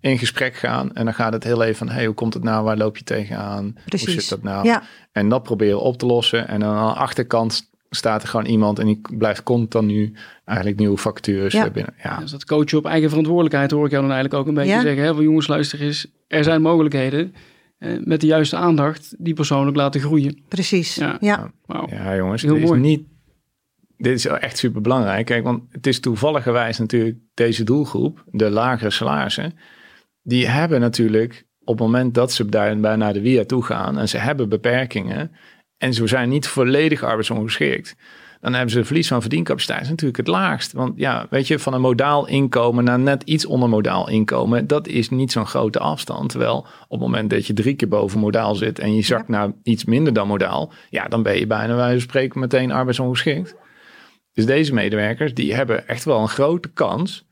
[0.00, 2.64] in gesprek gaan en dan gaat het heel even van, hey, hoe komt het nou,
[2.64, 3.64] waar loop je tegenaan?
[3.64, 4.14] Hoe Precies.
[4.14, 4.66] zit dat nou?
[4.66, 6.48] Ja, En dat proberen op te lossen.
[6.48, 10.12] En dan aan de achterkant staat er gewoon iemand en die blijft continu
[10.44, 11.64] eigenlijk nieuwe vacatures Ja.
[11.66, 11.94] eh, binnen.
[12.02, 14.74] Ja, Dus dat coachen op eigen verantwoordelijkheid hoor ik jou dan eigenlijk ook een beetje
[14.74, 14.80] Ja.
[14.80, 15.02] zeggen.
[15.02, 15.14] Hè?
[15.14, 17.34] Van jongens, luister eens, er zijn mogelijkheden.
[17.80, 20.42] Eh, met de juiste aandacht die persoon ook laten groeien.
[20.48, 20.94] precies.
[20.94, 21.16] Ja.
[21.20, 21.86] Ja, Wauw.
[21.90, 23.08] ja jongens, Heel dit is niet...
[23.96, 25.26] Dit is echt super belangrijk.
[25.26, 29.52] Kijk, want het is toevalligerwijs natuurlijk deze doelgroep, de lagere salarissen,
[30.22, 33.98] die hebben natuurlijk op het moment dat ze daar bij naar de WIA toe gaan
[33.98, 35.32] en ze hebben beperkingen
[35.76, 37.96] en ze zijn niet volledig arbeidsongeschikt,
[38.40, 40.72] dan hebben ze een verlies van verdiencapaciteit is natuurlijk het laagst.
[40.72, 44.86] Want ja, weet je, van een modaal inkomen naar net iets onder modaal inkomen, dat
[44.86, 46.28] is niet zo'n grote afstand.
[46.30, 49.52] Terwijl op het moment dat je drie keer boven modaal zit en je zakt naar
[49.62, 53.54] iets minder dan modaal, ja, dan ben je bijna wij spreken meteen arbeidsongeschikt.
[54.32, 57.28] Dus deze medewerkers, die hebben echt wel een grote kans,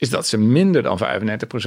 [0.00, 1.02] is dat ze minder dan 35%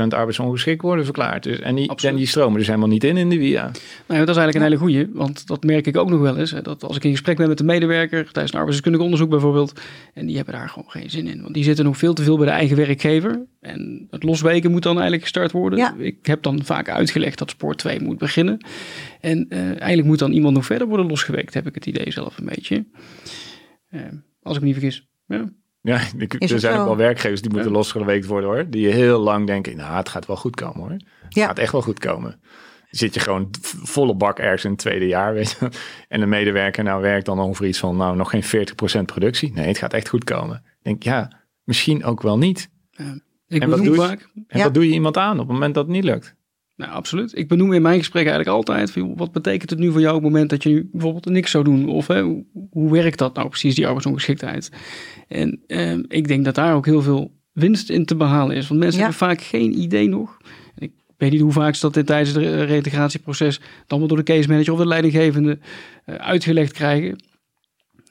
[0.08, 1.44] arbeidsongeschikt worden verklaard.
[1.44, 2.14] Dus, en, die, Absoluut.
[2.14, 3.62] en die stromen dus helemaal niet in in de via.
[3.62, 3.74] Nou
[4.08, 6.52] ja, dat is eigenlijk een hele goeie, want dat merk ik ook nog wel eens.
[6.52, 9.80] Hè, dat als ik in gesprek ben met de medewerker tijdens een arbeidsdeskundig onderzoek bijvoorbeeld,
[10.14, 11.42] en die hebben daar gewoon geen zin in.
[11.42, 13.46] Want die zitten nog veel te veel bij de eigen werkgever.
[13.60, 15.80] En het losweken moet dan eigenlijk gestart worden.
[15.80, 15.96] Ja.
[15.98, 18.66] Ik heb dan vaak uitgelegd dat sport 2 moet beginnen.
[19.20, 22.38] En eh, eigenlijk moet dan iemand nog verder worden losgeweekt, heb ik het idee zelf
[22.38, 22.86] een beetje.
[23.90, 24.02] Eh,
[24.42, 25.08] als ik me niet vergis.
[25.28, 25.50] Ja.
[25.84, 27.76] Ja, ik, er zijn ook wel werkgevers die moeten Ja.
[27.78, 28.70] losgeweekt worden hoor.
[28.70, 30.92] Die heel lang denken, nou het gaat wel goed komen hoor.
[30.92, 31.46] Het Ja.
[31.46, 32.30] gaat echt wel goed komen.
[32.42, 33.50] Dan zit je gewoon
[33.84, 35.70] volle bak ergens in het tweede jaar, weet je.
[36.08, 39.52] En de medewerker nou werkt dan over iets van, nou nog geen 40% productie.
[39.54, 40.56] Nee, het gaat echt goed komen.
[40.66, 41.32] Ik denk, ja,
[41.64, 42.70] misschien ook wel niet.
[43.48, 44.02] Ik En wat doe je?
[44.02, 44.64] vaak, En Ja.
[44.64, 46.36] wat doe je iemand aan op het moment dat het niet lukt?
[46.76, 47.38] Nou, absoluut.
[47.38, 50.32] Ik benoem in mijn gesprek eigenlijk altijd, wat betekent het nu voor jou op het
[50.32, 51.90] moment dat je nu bijvoorbeeld niks zou doen?
[51.90, 52.22] Of hè,
[52.72, 54.72] hoe, werkt dat nou precies, die arbeidsongeschiktheid?
[55.28, 58.68] En ehm, ik denk dat daar ook heel veel winst in te behalen is.
[58.68, 59.06] Want mensen Ja.
[59.08, 60.38] hebben vaak geen idee nog.
[60.76, 64.18] Ik weet niet hoe vaak ze dat in tijdens het re- reintegratieproces dan wel door
[64.18, 65.60] de case manager of de leidinggevende
[66.06, 67.24] eh, uitgelegd krijgen.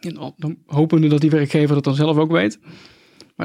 [0.00, 0.34] En
[0.66, 2.58] hopende dat die werkgever dat dan zelf ook weet.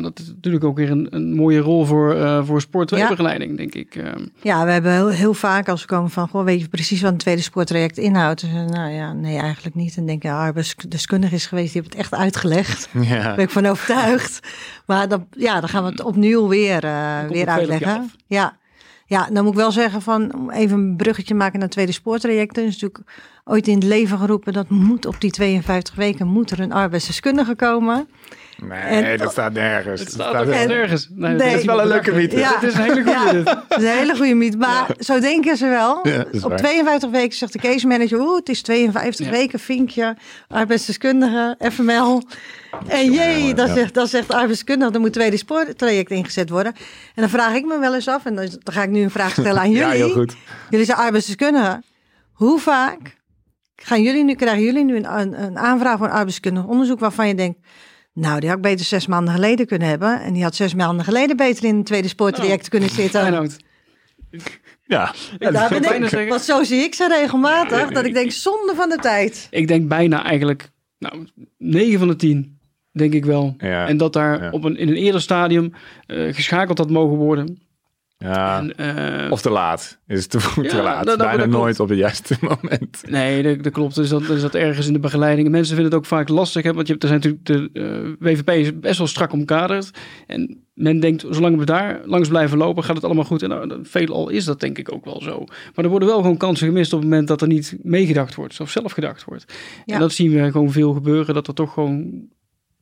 [0.01, 3.75] Maar dat is natuurlijk ook weer een, een mooie rol voor, eh voor sportbegeleiding, denk
[3.75, 3.95] ik.
[3.95, 7.01] Ehm, Ja, we hebben heel, heel vaak als we komen van, goh, weet je precies
[7.01, 8.41] wat een tweede sporttraject inhoudt?
[8.41, 9.97] Dus, nou ja, nee, eigenlijk niet.
[9.97, 12.89] En denk je, ja, arbeidsdeskundige is geweest, die heeft het echt uitgelegd.
[13.09, 14.47] Daar ben ik van overtuigd.
[14.85, 18.11] Maar dan, ja, dan gaan we het opnieuw weer, eh, weer uitleggen.
[18.27, 18.57] Ja.
[19.05, 22.65] ja, dan moet ik wel zeggen van, om even een bruggetje maken naar tweede sporttrajecten.
[22.65, 23.11] is natuurlijk
[23.43, 27.55] ooit in het leven geroepen, dat moet op die 52 weken, moet er een arbeidsdeskundige
[27.55, 28.07] komen.
[28.63, 29.99] Nee, En- dat staat nergens.
[30.01, 31.07] Het Dat staat er- nergens.
[31.11, 31.51] Nee, Nee.
[31.51, 32.37] dat is wel een leuke mythe.
[32.37, 32.53] Ja.
[32.59, 33.09] Het is een hele goede.
[33.11, 33.31] Ja.
[33.31, 33.45] dit.
[33.45, 34.57] Dat is een hele goede mythe.
[34.57, 35.95] Maar zo denken ze wel.
[35.97, 36.57] Op waar.
[36.57, 39.31] 52 weken zegt de case manager, oeh, het is 52 Ja.
[39.31, 40.15] weken, vinkje,
[40.47, 42.21] arbeidsdeskundige, FML.
[42.87, 46.73] En jee, dan, zegt, dan zegt de arbeidsdeskundige, er moet een tweede spoortraject ingezet worden.
[47.15, 49.31] En dan vraag ik me wel eens af, en dan, ga ik nu een vraag
[49.31, 49.87] stellen aan jullie.
[49.87, 50.35] Ja, heel goed.
[50.69, 51.83] Jullie zijn arbeidsdeskundigen.
[52.33, 53.15] Hoe vaak
[53.75, 57.27] gaan jullie nu, krijgen jullie nu een, een, een aanvraag voor een arbeidskundig onderzoek waarvan
[57.27, 57.59] je denkt,
[58.19, 60.21] nou, die had ik beter zes maanden geleden kunnen hebben.
[60.21, 63.21] En die had zes maanden geleden beter in een tweede spoortraject kunnen zitten.
[63.21, 63.57] Feyenoord.
[64.83, 68.31] Ja, Daar ben bijna ik, zeggen- want zo zie ik ze regelmatig, dat ik denk,
[68.31, 69.47] zonde van de tijd.
[69.51, 71.27] Ik denk bijna eigenlijk, nou,
[71.57, 72.59] 9 van de 10,
[72.91, 73.53] denk ik wel.
[73.57, 73.87] Ja.
[73.87, 74.49] En dat daar Ja.
[74.49, 75.73] op een, in een eerder stadium
[76.05, 77.59] eh, geschakeld had mogen worden.
[78.17, 78.57] Ja.
[78.59, 78.77] En,
[79.25, 79.99] eh, Of te laat.
[80.07, 80.97] Is het te, te Ja, laat.
[81.05, 81.63] dat- dat- Bijna dat klopt.
[81.63, 83.03] nooit op het juiste moment.
[83.09, 83.95] Nee, dat, dat klopt.
[83.95, 85.49] Dus dat, dus dat ergens in de begeleiding.
[85.49, 86.63] Mensen vinden het ook vaak lastig.
[86.63, 86.73] Hè?
[86.73, 87.79] Want je hebt, er zijn natuurlijk de
[88.19, 89.91] eh, WVP is best wel strak omkaderd.
[90.27, 93.43] En men denkt, zolang we daar langs blijven lopen, gaat het allemaal goed.
[93.43, 95.43] En nou, veelal is dat denk ik ook wel zo.
[95.75, 98.59] Maar er worden wel gewoon kansen gemist op het moment dat er niet meegedacht wordt.
[98.59, 99.53] Of zelf gedacht wordt.
[99.85, 99.93] Ja.
[99.93, 101.33] En dat zien we gewoon veel gebeuren.
[101.33, 102.25] Dat er toch gewoon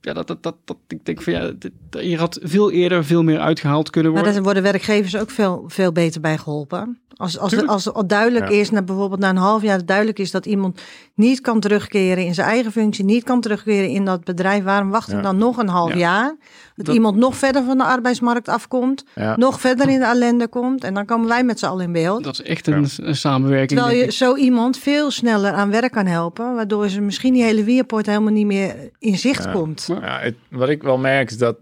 [0.05, 1.51] ja, dat, dat, dat, dat, ik denk van ja,
[1.89, 4.33] je had veel eerder veel meer uitgehaald kunnen worden.
[4.33, 6.99] Maar daar worden werkgevers ook veel, veel beter bij geholpen.
[7.17, 10.45] Als, als, als, als duidelijk is, na, bijvoorbeeld na een half jaar duidelijk is dat
[10.45, 10.81] iemand
[11.13, 15.21] niet kan terugkeren in zijn eigen functie, niet kan terugkeren in dat bedrijf, waarom wachten
[15.21, 16.35] dan nog een half jaar?
[16.75, 20.93] Dat, iemand nog verder van de arbeidsmarkt afkomt, nog verder in de ellende komt en
[20.93, 22.23] dan komen wij met z'n allen in beeld.
[22.23, 23.79] Dat is echt een, een samenwerking.
[23.79, 27.63] Terwijl je zo iemand veel sneller aan werk kan helpen, waardoor ze misschien die hele
[27.63, 29.89] weerpoort helemaal niet meer in zicht komt.
[30.01, 31.57] Ja, het, wat ik wel merk is dat,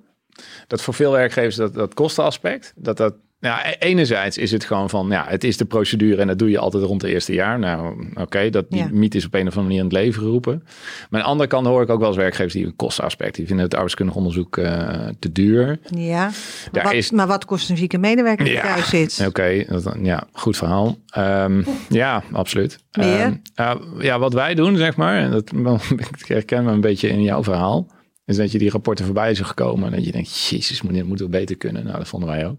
[0.67, 4.89] dat voor veel werkgevers dat, dat kostenaspect, dat dat ja, e-, enerzijds is het gewoon
[4.89, 7.59] van, ja, het is de procedure en dat doe je altijd rond het eerste jaar.
[7.59, 9.07] Nou, oké, dat die ja.
[9.09, 10.63] is op een of andere manier in het leven geroepen.
[11.09, 13.45] Maar aan de andere kant hoor ik ook wel eens werkgevers die een kostenaspect, die
[13.45, 15.79] vinden het arbeidskundig onderzoek uh, te duur.
[15.95, 16.31] Ja,
[16.71, 19.17] maar wat, is, maar wat kost een zieke medewerker die thuis zit?
[19.27, 19.67] Oké, okay,
[20.01, 20.97] ja, goed verhaal.
[21.17, 22.79] Um, ja, absoluut.
[22.91, 23.25] Meer?
[23.25, 25.51] Um, uh, ja, wat wij doen, zeg maar, en dat
[26.19, 27.87] ik herken me een beetje in jouw verhaal,
[28.25, 31.19] is dat je die rapporten voorbij is gekomen en dat je denkt, jezus, moet, moet
[31.19, 31.83] het beter kunnen.
[31.85, 32.57] Nou, dat vonden wij ook.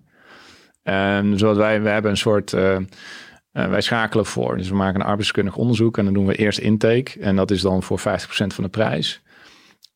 [0.82, 4.56] Um, zoals wij, we hebben een soort, uh, uh, wij schakelen voor.
[4.56, 7.20] Dus we maken een arbeidskundig onderzoek en dan doen we eerst intake.
[7.20, 8.02] En dat is dan voor 50%
[8.46, 9.22] van de prijs.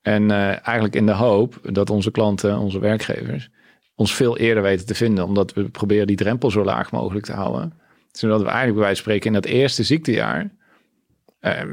[0.03, 3.51] En uh, eigenlijk in de hoop dat onze klanten, onze werkgevers,
[3.95, 5.25] ons veel eerder weten te vinden.
[5.25, 7.73] Omdat we proberen die drempel zo laag mogelijk te houden.
[8.13, 10.51] Zodat we eigenlijk bij wijze van spreken in dat eerste ziektejaar,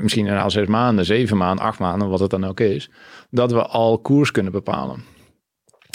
[0.02, 2.90] misschien na zes maanden, zeven maanden, acht maanden, wat het dan ook is,
[3.30, 5.04] dat we al koers kunnen bepalen.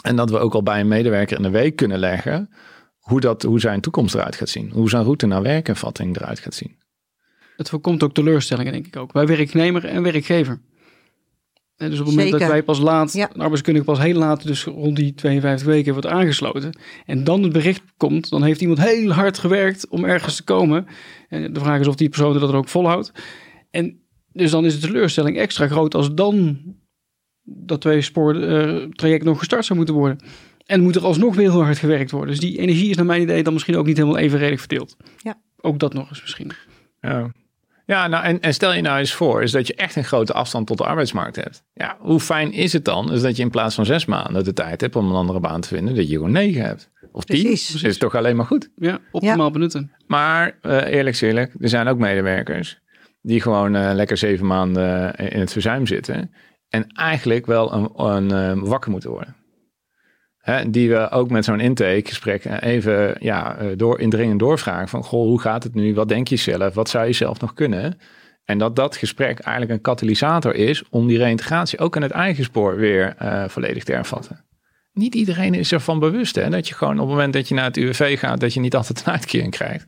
[0.03, 2.51] En dat we ook al bij een medewerker in de week kunnen leggen
[2.99, 4.71] hoe, dat, hoe zijn toekomst eruit gaat zien.
[4.71, 6.79] Hoe zijn route naar werkenvatting eruit gaat zien.
[7.57, 9.13] Het voorkomt ook teleurstellingen, denk ik ook.
[9.13, 10.61] Bij werknemer en werkgever.
[11.77, 13.31] En dus op het moment dat wij pas laat, ja.
[13.37, 16.79] arbeidskundige pas heel laat, dus rond die 52 weken wordt aangesloten.
[17.07, 20.87] En dan het bericht komt, dan heeft iemand heel hard gewerkt om ergens te komen.
[21.29, 23.13] En de vraag is of die persoon dat er ook volhoudt.
[23.71, 24.01] En
[24.33, 26.59] dus dan is de teleurstelling extra groot als dan
[27.43, 30.19] dat twee spoor uh, traject nog gestart zou moeten worden.
[30.67, 32.31] En moet er alsnog weer heel hard gewerkt worden.
[32.31, 34.97] Dus die energie is naar mijn idee dan misschien ook niet helemaal evenredig verdeeld.
[35.23, 35.41] Ja.
[35.57, 36.51] Ook dat nog eens misschien.
[37.01, 37.33] Ja.
[37.87, 40.33] Ja, nou, en, en, stel je nou eens voor, is dat je echt een grote
[40.33, 41.65] afstand tot de arbeidsmarkt hebt.
[41.75, 44.53] Ja, hoe fijn is het dan, is dat je in plaats van zes maanden de
[44.53, 46.91] tijd hebt om een andere baan te vinden, dat je gewoon negen hebt.
[47.13, 47.81] Of tien, Precies.
[47.81, 48.71] Dat is toch alleen maar goed.
[48.77, 49.93] Ja, optimaal benutten.
[50.07, 52.81] Maar uh, eerlijk eerlijk, er zijn ook medewerkers
[53.23, 56.35] die gewoon uh, lekker zeven maanden in het verzuim zitten.
[56.69, 59.37] En eigenlijk wel een, een, uh, wakker moeten worden.
[60.39, 64.89] Hè, die we ook met zo'n intakegesprek even ja, eh, door, indringend doorvragen.
[64.89, 65.95] Van, goh, hoe gaat het nu?
[65.95, 66.75] Wat denk je zelf?
[66.75, 67.99] Wat zou je zelf nog kunnen?
[68.45, 72.45] En dat dat gesprek eigenlijk een katalysator is om die reïntegratie ook in het eigen
[72.45, 73.15] spoor weer
[73.49, 74.45] volledig te ervatten.
[74.93, 77.65] Niet iedereen is ervan bewust hè, dat je gewoon op het moment dat je naar
[77.65, 79.87] het UWV gaat, dat je niet altijd een uitkering krijgt.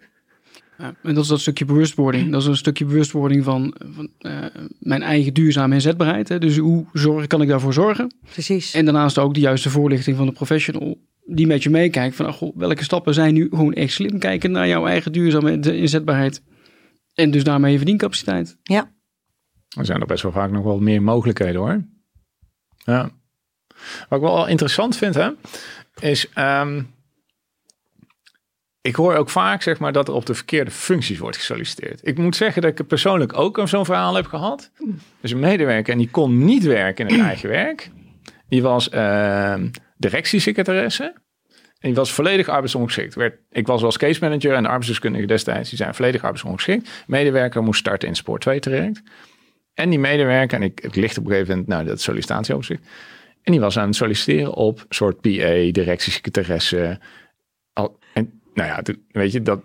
[0.79, 2.31] Ja, en dat is dat stukje bewustwording.
[2.31, 4.45] Dat is een stukje bewustwording van, van uh,
[4.79, 6.29] mijn eigen duurzame inzetbaarheid.
[6.29, 6.39] Hè.
[6.39, 8.15] Dus hoe zorg, kan ik daarvoor zorgen?
[8.33, 8.75] Precies.
[8.75, 12.57] En daarnaast ook de juiste voorlichting van de professional die met je meekijkt van oh,
[12.57, 16.43] welke stappen zijn nu gewoon echt slim kijken naar jouw eigen duurzame inzetbaarheid.
[17.15, 18.57] En dus daarmee je verdiencapaciteit.
[18.63, 18.93] Ja.
[19.77, 21.85] Er zijn er best wel vaak nog wel meer mogelijkheden hoor.
[22.77, 23.11] Ja.
[24.09, 25.31] Wat ik wel interessant vind hè,
[26.01, 26.27] is...
[26.39, 26.92] Um,
[28.83, 32.01] ik hoor ook vaak zeg maar, dat er op de verkeerde functies wordt gesolliciteerd.
[32.07, 34.71] Ik moet zeggen dat ik persoonlijk ook zo'n verhaal heb gehad.
[35.21, 37.91] Dus een medewerker en die kon niet werken in het eigen werk.
[38.49, 39.55] Die was uh,
[39.97, 41.15] directiesecretaresse.
[41.79, 43.17] En die was volledig arbeidsongeschikt.
[43.51, 45.69] Ik was als case manager en de arbeidsdeskundige destijds.
[45.69, 46.89] Die zijn volledig arbeidsongeschikt.
[47.07, 49.03] Medewerker moest starten in Spoor 2 traject.
[49.75, 52.83] En die medewerker, en ik, het ligt op een gegeven moment, nou, dat sollicitatieoverzicht.
[53.43, 57.01] En die was aan het solliciteren op soort PA, directiesecretaresse.
[57.73, 59.61] Al, en nou ja, toen, weet je, dat,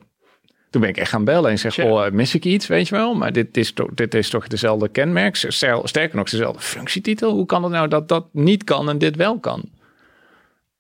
[0.70, 3.16] toen ben ik echt gaan bellen en zeg, oh, mis ik iets, weet je wel?
[3.16, 7.32] Maar dit is toch, dit is toch dezelfde kenmerk, sterker nog, dezelfde functietitel.
[7.32, 9.64] Hoe kan het nou dat dat niet kan en dit wel kan?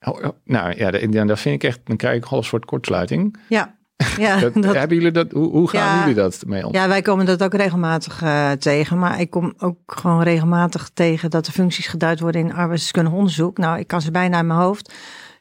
[0.01, 3.37] Oh, oh nou ja, dat, dat vind ik echt, dan krijg ik half soort kortsluiting.
[3.49, 3.75] Ja.
[4.17, 6.73] Ja, dat, hebben jullie dat, hoe, hoe gaan jullie dat mee om?
[6.73, 8.99] Ja, wij komen dat ook regelmatig uh, tegen.
[8.99, 13.57] Maar ik kom ook gewoon regelmatig tegen dat de functies geduid worden in arbeidskundig onderzoek.
[13.57, 14.93] Nou, ik kan ze bijna in mijn hoofd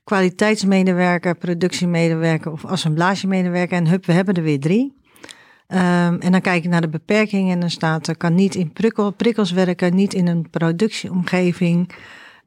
[0.07, 3.77] kwaliteitsmedewerker, productiemedewerker of assemblagemedewerker.
[3.77, 4.95] En hup, we hebben er weer drie.
[5.69, 8.73] Um, en dan kijk ik naar de beperkingen en dan staat er kan niet in
[8.73, 11.95] prikkel, prikkels werken, niet in een productieomgeving.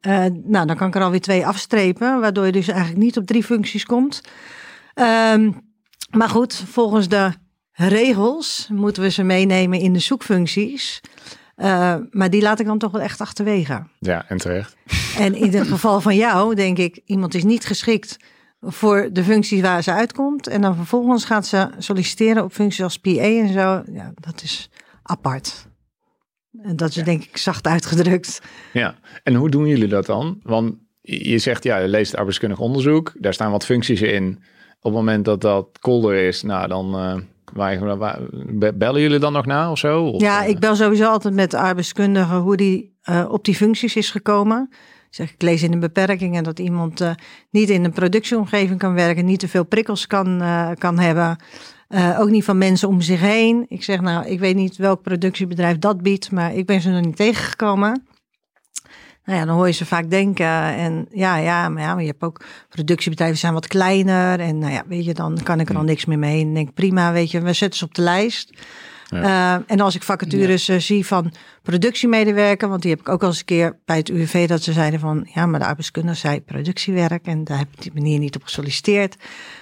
[0.01, 3.25] Uh, nou, dan kan ik er alweer twee afstrepen, waardoor je dus eigenlijk niet op
[3.25, 4.21] drie functies komt.
[5.33, 5.61] Um,
[6.11, 7.31] maar goed, volgens de
[7.71, 11.01] regels moeten we ze meenemen in de zoekfuncties.
[11.61, 13.83] Uh, maar die laat ik dan toch wel echt achterwege.
[13.99, 14.75] Ja, en terecht.
[15.17, 18.17] En in het geval van jou denk ik, iemand is niet geschikt
[18.61, 20.47] voor de functies waar ze uitkomt.
[20.47, 23.83] En dan vervolgens gaat ze solliciteren op functies als PA en zo.
[23.91, 24.69] Ja, dat is
[25.03, 25.67] apart.
[26.61, 28.41] En dat is denk ik zacht uitgedrukt.
[28.73, 30.39] Ja, en hoe doen jullie dat dan?
[30.43, 33.13] Want je zegt, ja, je leest arbeidskundig onderzoek.
[33.17, 34.43] Daar staan wat functies in.
[34.81, 36.95] Op het moment dat dat kolder is, nou dan...
[36.95, 37.21] Uh,
[37.53, 38.19] waar,
[38.75, 40.03] bellen jullie dan nog na of zo?
[40.03, 43.95] Of, ja, ik bel sowieso altijd met de arbeidskundige hoe die uh, op die functies
[43.95, 44.69] is gekomen.
[45.09, 47.11] Zeg, ik lees in de beperkingen dat iemand uh,
[47.49, 51.37] niet in een productieomgeving kan werken, niet te veel prikkels kan, uh, kan hebben.
[52.17, 53.65] Ook niet van mensen om zich heen.
[53.67, 57.05] Ik zeg nou, ik weet niet welk productiebedrijf dat biedt, maar ik ben ze nog
[57.05, 58.07] niet tegengekomen.
[59.29, 60.45] Nou ja, dan hoor je ze vaak denken.
[60.75, 64.39] En ja, ja, maar ja, maar je hebt ook productiebedrijven zijn wat kleiner.
[64.39, 66.41] En nou ja, weet je, dan kan ik er al niks meer mee.
[66.41, 68.49] En denk prima, weet je, we zetten ze op de lijst.
[69.09, 69.55] Ja.
[69.57, 70.73] Uh, en als ik vacatures ja.
[70.73, 74.09] uh, zie van productiemedewerker, want die heb ik ook al eens een keer bij het
[74.09, 77.81] UWV dat ze zeiden van ja, maar de arbeidskundige zei productiewerk en daar heb ik
[77.81, 79.15] die manier niet op gesolliciteerd.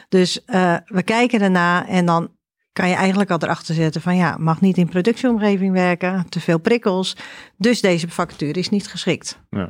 [0.10, 2.30] Dus uh, we kijken daarna en dan
[2.78, 6.60] kan je eigenlijk al erachter zetten van ja, mag niet in productieomgeving werken, te veel
[6.60, 7.16] prikkels.
[7.56, 9.40] Dus deze vacature is niet geschikt.
[9.50, 9.70] Ja.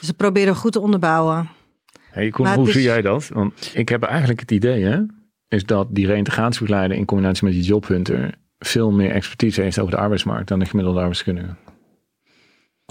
[0.00, 1.48] Dus we proberen goed te onderbouwen.
[2.10, 2.72] Hey, Koen, hoe is...
[2.72, 3.28] zie jij dat?
[3.28, 5.00] Want ik heb eigenlijk het idee, hè,
[5.48, 10.00] is dat die reïntegratiebegeleider in combinatie met die jobhunter veel meer expertise heeft over de
[10.00, 11.54] arbeidsmarkt dan de gemiddelde arbeidskundige.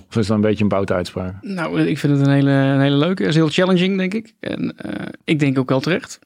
[0.08, 1.36] Of is dat een beetje een boute uitspraak?
[1.42, 3.22] Nou, ik vind het een hele, een hele leuke.
[3.22, 4.34] Het is heel challenging, denk ik.
[4.40, 4.92] En uh,
[5.24, 6.20] ik denk ook wel terecht.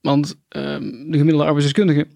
[0.00, 2.06] Want um, de gemiddelde arbeidsdeskundige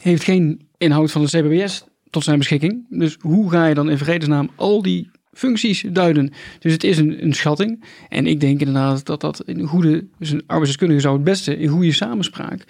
[0.00, 2.86] heeft geen inhoud van de CBBS tot zijn beschikking.
[2.88, 6.32] Dus hoe ga je dan in vredesnaam al die functies duiden?
[6.58, 7.84] Dus het is een, een schatting.
[8.08, 11.68] En ik denk inderdaad dat dat een goede, dus een arbeidsdeskundige zou het beste in
[11.68, 12.64] goede samenspraak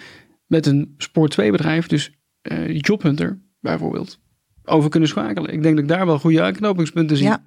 [0.46, 2.10] met een Sport 2 bedrijf, dus
[2.52, 4.18] uh, Jobhunter bijvoorbeeld,
[4.64, 5.52] over kunnen schakelen.
[5.52, 7.26] Ik denk dat ik daar wel goede aanknopingspunten zie.
[7.26, 7.42] Ja.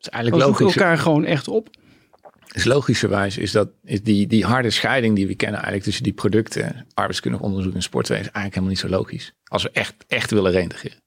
[0.00, 0.74] is eigenlijk logisch.
[0.74, 1.68] elkaar gewoon echt op
[2.54, 6.12] is logischerwijs is dat is die, die harde scheiding die we kennen eigenlijk tussen die
[6.12, 9.34] producten, arbeidskundig onderzoek en sport, is eigenlijk helemaal niet zo logisch.
[9.44, 11.02] Als we echt, echt willen reintegreren.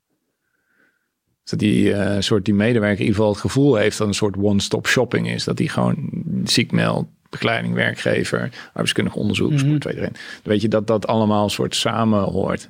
[1.42, 4.14] Dus dat die uh, soort die medewerker in ieder geval het gevoel heeft dat een
[4.14, 5.44] soort one-stop shopping is.
[5.44, 6.10] Dat die gewoon
[6.44, 9.82] ziekmeld, begeleiding, werkgever, arbeidskundig onderzoek, mm -hmm.
[9.82, 12.70] sport, weet je dat dat allemaal een soort samen hoort.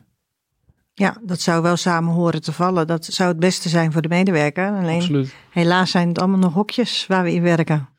[0.94, 2.88] Ja, dat zou wel samen horen te vallen.
[2.88, 4.70] Dat zou het beste zijn voor de medewerker.
[4.70, 5.36] Alleen Absoluut.
[5.50, 7.90] helaas zijn het allemaal nog hokjes waar we in werken.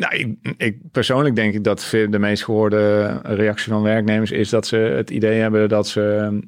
[0.00, 4.66] Nou, ik, ik, persoonlijk denk ik dat de meest gehoorde reactie van werknemers is dat
[4.66, 6.38] ze het idee hebben dat ze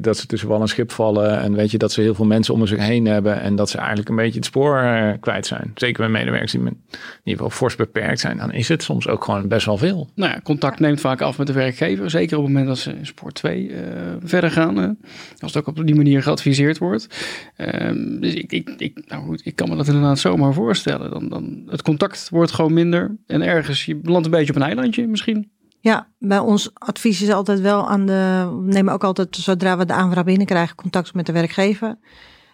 [0.00, 1.40] dat ze tussen wal en schip vallen.
[1.40, 3.40] En weet je, dat ze heel veel mensen om zich heen hebben.
[3.40, 5.72] En dat ze eigenlijk een beetje het spoor uh, kwijt zijn.
[5.74, 6.76] Zeker bij medewerkers die in
[7.24, 8.36] ieder geval fors beperkt zijn.
[8.36, 10.08] Dan is het soms ook gewoon best wel veel.
[10.14, 12.10] Nou ja, contact neemt vaak af met de werkgever.
[12.10, 14.98] Zeker op het moment dat ze in sport 2 uh, eh, verder gaan.
[15.38, 17.08] als het ook op die manier geadviseerd wordt.
[17.56, 21.10] Ehm, dus ik, ik, ik, nou goed, ik kan me dat inderdaad zomaar voorstellen.
[21.10, 23.16] Dan, dan, het contact wordt gewoon minder.
[23.26, 25.50] En ergens, je belandt een beetje op een eilandje misschien.
[25.86, 28.48] Ja, bij ons advies is altijd wel aan de.
[28.64, 31.98] We nemen ook altijd, zodra we de aanvraag binnenkrijgen, contact met de werkgever.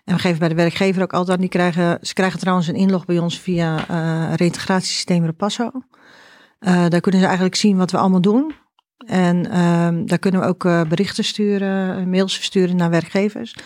[0.04, 1.38] En we geven bij de werkgever ook altijd.
[1.38, 5.70] Die krijgen, ze krijgen trouwens een inlog bij ons via uh, reïntegratiesysteem Repasso.
[6.60, 8.54] Uh, daar kunnen ze eigenlijk zien wat we allemaal doen.
[9.06, 13.56] En uh, daar kunnen we ook uh, berichten sturen, mails versturen naar werkgevers.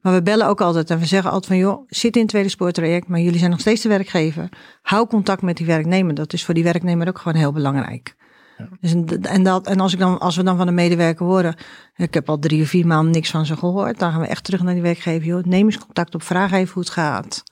[0.00, 2.48] Maar we bellen ook altijd en we zeggen altijd van joh, zit in het tweede
[2.48, 4.48] spoortraject, maar jullie zijn nog steeds de werkgever.
[4.82, 6.14] Hou contact met die werknemer.
[6.14, 8.18] Dat is voor die werknemer ook gewoon heel belangrijk.
[8.80, 11.54] Dus en, dat, en als, ik dan, als we dan van een medewerker horen,
[11.96, 14.44] ik heb al drie of vier maanden niks van ze gehoord, dan gaan we echt
[14.44, 15.26] terug naar die werkgever.
[15.26, 17.42] Joh, neem eens contact op, vraag even hoe het gaat.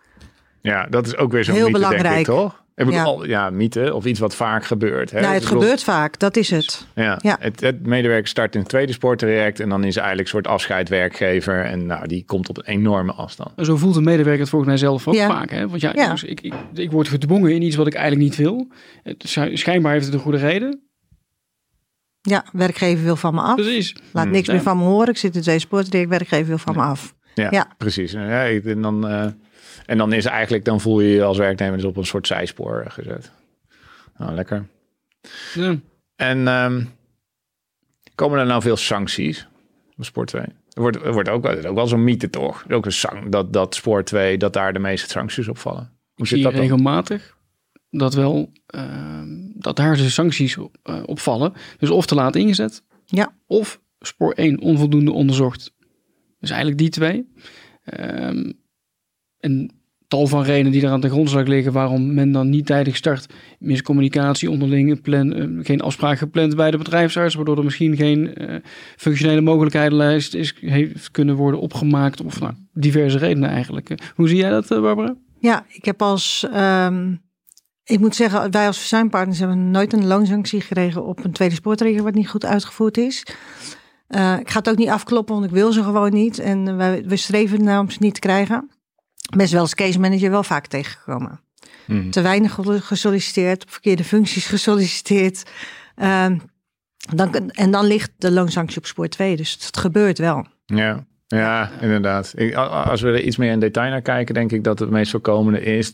[0.60, 2.04] Ja, dat is ook weer zo'n mythe, belangrijk.
[2.04, 2.62] Denk ik, toch?
[2.78, 3.02] Ik ja.
[3.02, 5.10] Al, ja, mythe of iets wat vaak gebeurt.
[5.10, 5.20] Hè?
[5.20, 6.86] Ja, het gebeurt vaak, dat is het.
[6.94, 7.36] Ja, ja.
[7.40, 10.54] Het, het, medewerker start in het tweede sporttraject en dan is hij eigenlijk een soort
[10.54, 13.50] afscheidwerkgever en nou, die komt op een enorme afstand.
[13.56, 15.50] Zo voelt een medewerker het volgens mij zelf ook vaak.
[15.50, 15.68] Hè?
[15.68, 16.10] Want ja, ja.
[16.10, 18.68] Dus ik, ik, ik word gedwongen in iets wat ik eigenlijk niet wil.
[19.02, 20.87] Het, schijnbaar heeft het een goede reden.
[22.28, 23.54] Ja, werkgever wil van me af.
[23.54, 23.94] Precies.
[24.12, 24.32] Laat hmm.
[24.32, 25.08] niks meer van me horen.
[25.08, 26.08] Ik zit in twee sporten.
[26.08, 27.14] Werkgever wil van me af.
[27.34, 27.68] Ja, ja.
[27.76, 28.12] precies.
[28.12, 29.26] Ja, en, dan, uh,
[29.86, 32.84] en dan is eigenlijk, dan voel je je als werknemer dus op een soort zijspoor
[32.88, 33.30] gezet.
[34.16, 34.66] Nou, lekker.
[35.54, 35.76] Ja.
[36.16, 36.88] En um,
[38.14, 39.48] komen er nou veel sancties
[39.96, 40.42] op Sport 2?
[40.42, 42.64] Er wordt, er wordt ook, er ook wel zo'n mythe toch?
[42.70, 45.92] Ook een sang, dat, dat Sport 2, dat daar de meeste sancties op vallen.
[46.14, 47.36] Hoe zit dat regelmatig
[47.90, 49.22] dat wel uh,
[49.58, 51.52] dat daar de sancties op, uh, opvallen.
[51.78, 53.34] Dus of te laat ingezet, ja.
[53.46, 55.72] of spoor 1 onvoldoende onderzocht.
[56.40, 57.26] Dus eigenlijk die twee.
[58.00, 58.52] Um,
[59.40, 59.70] en
[60.08, 63.34] tal van redenen die er aan de grondslag liggen waarom men dan niet tijdig start.
[63.58, 68.56] Miscommunicatie onderling, plan, uh, geen afspraak gepland bij de bedrijfsarts, waardoor er misschien geen uh,
[68.96, 72.20] functionele mogelijkheidenlijst is, heeft kunnen worden opgemaakt.
[72.20, 74.12] Of nou, diverse redenen eigenlijk.
[74.14, 75.16] Hoe zie jij dat, Barbara?
[75.40, 77.20] Ja, ik heb als um,
[77.88, 82.04] ik moet zeggen, wij als verzuimpartners hebben nooit een loonsanctie gekregen op een tweede sportregel
[82.04, 83.26] wat niet goed uitgevoerd is.
[84.08, 86.38] Uh, ik ga het ook niet afkloppen, want ik wil ze gewoon niet.
[86.38, 88.70] En we, we streven naar om ze niet te krijgen.
[89.36, 91.40] Best wel als case manager wel vaak tegengekomen.
[91.84, 92.10] Hmm.
[92.10, 95.50] Te weinig gesolliciteerd, op verkeerde functies gesolliciteerd.
[95.96, 96.26] Uh,
[97.14, 99.36] dan, en dan ligt de loonsanctie op spoor 2.
[99.36, 100.46] Dus het gebeurt wel.
[100.66, 102.32] Ja, ja inderdaad.
[102.36, 105.10] Ik, als we er iets meer in detail naar kijken, denk ik dat het meest
[105.10, 105.92] voorkomende is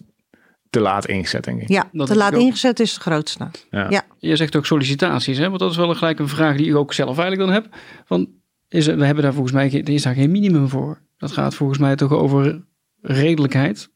[0.75, 1.69] te laat ingezet, denk ik.
[1.69, 3.51] Ja, te laat ingezet is het grootste.
[3.71, 3.87] Ja.
[3.91, 4.05] ja.
[4.19, 5.49] Je zegt ook sollicitaties, hè?
[5.49, 7.77] want dat is wel gelijk een vraag die ik ook zelf eigenlijk dan heb.
[8.05, 8.29] Van,
[8.69, 11.01] is er, we hebben daar volgens mij er is daar geen minimum voor.
[11.17, 12.63] Dat gaat volgens mij toch over
[13.01, 13.91] redelijkheid.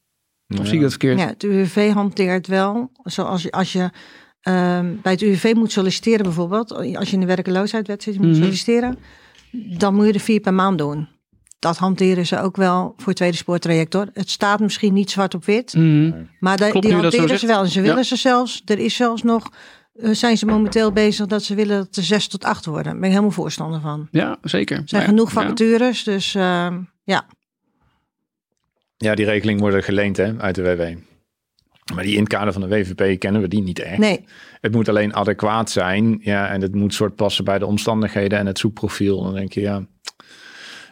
[0.58, 1.18] Of zie ik dat verkeerd?
[1.18, 2.90] Ja, het UWV hanteert wel.
[3.02, 3.90] Zoals je, als je
[4.40, 8.30] ehm, bij het UWV moet solliciteren bijvoorbeeld, als je in de werkeloosheidswet zit, je moet
[8.30, 8.40] mhm.
[8.40, 8.98] solliciteren,
[9.52, 11.08] dan moet je er vier per maand doen
[11.58, 14.08] dat hanteren ze ook wel voor het tweede spoortraject hoor.
[14.12, 16.22] Het staat misschien niet zwart op wit, mhm.
[16.40, 17.62] maar die hanteren ze wel.
[17.62, 19.48] En ze willen ze zelfs, er is zelfs nog,
[19.94, 22.84] uh, zijn ze momenteel bezig dat ze willen dat er zes tot acht worden.
[22.84, 24.08] Daar ben ik helemaal voorstander van.
[24.10, 24.76] Ja, zeker.
[24.76, 27.26] Er zijn genoeg vacatures, dus uh, ja.
[28.96, 30.96] Ja, die regeling worden geleend hè, uit de WW.
[31.94, 33.98] Maar die in het kader van de WVP kennen we die niet echt.
[33.98, 34.24] Nee.
[34.60, 36.18] Het moet alleen adequaat zijn.
[36.22, 39.22] Ja, en het moet soort passen bij de omstandigheden en het zoekprofiel.
[39.22, 39.86] Dan denk je, ja,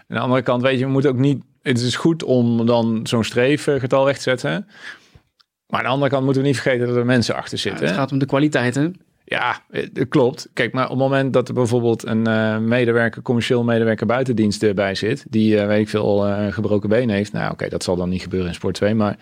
[0.09, 1.44] aan de andere kant, weet je, we moeten ook niet.
[1.62, 4.66] Het is goed om dan zo'n streefgetal weg te zetten.
[5.66, 7.86] Maar aan de andere kant moeten we niet vergeten dat er mensen achter zitten.
[7.86, 8.96] het gaat om de kwaliteiten.
[9.24, 10.48] Ja, het klopt.
[10.52, 14.94] Kijk, maar op het moment dat er bijvoorbeeld een uh, medewerker, commercieel medewerker buitendienst erbij
[14.94, 17.32] zit, die uh, weet ik veel uh, gebroken been heeft.
[17.32, 18.94] Nou, oké, dat zal dan niet gebeuren in Sport 2.
[18.94, 19.18] Maar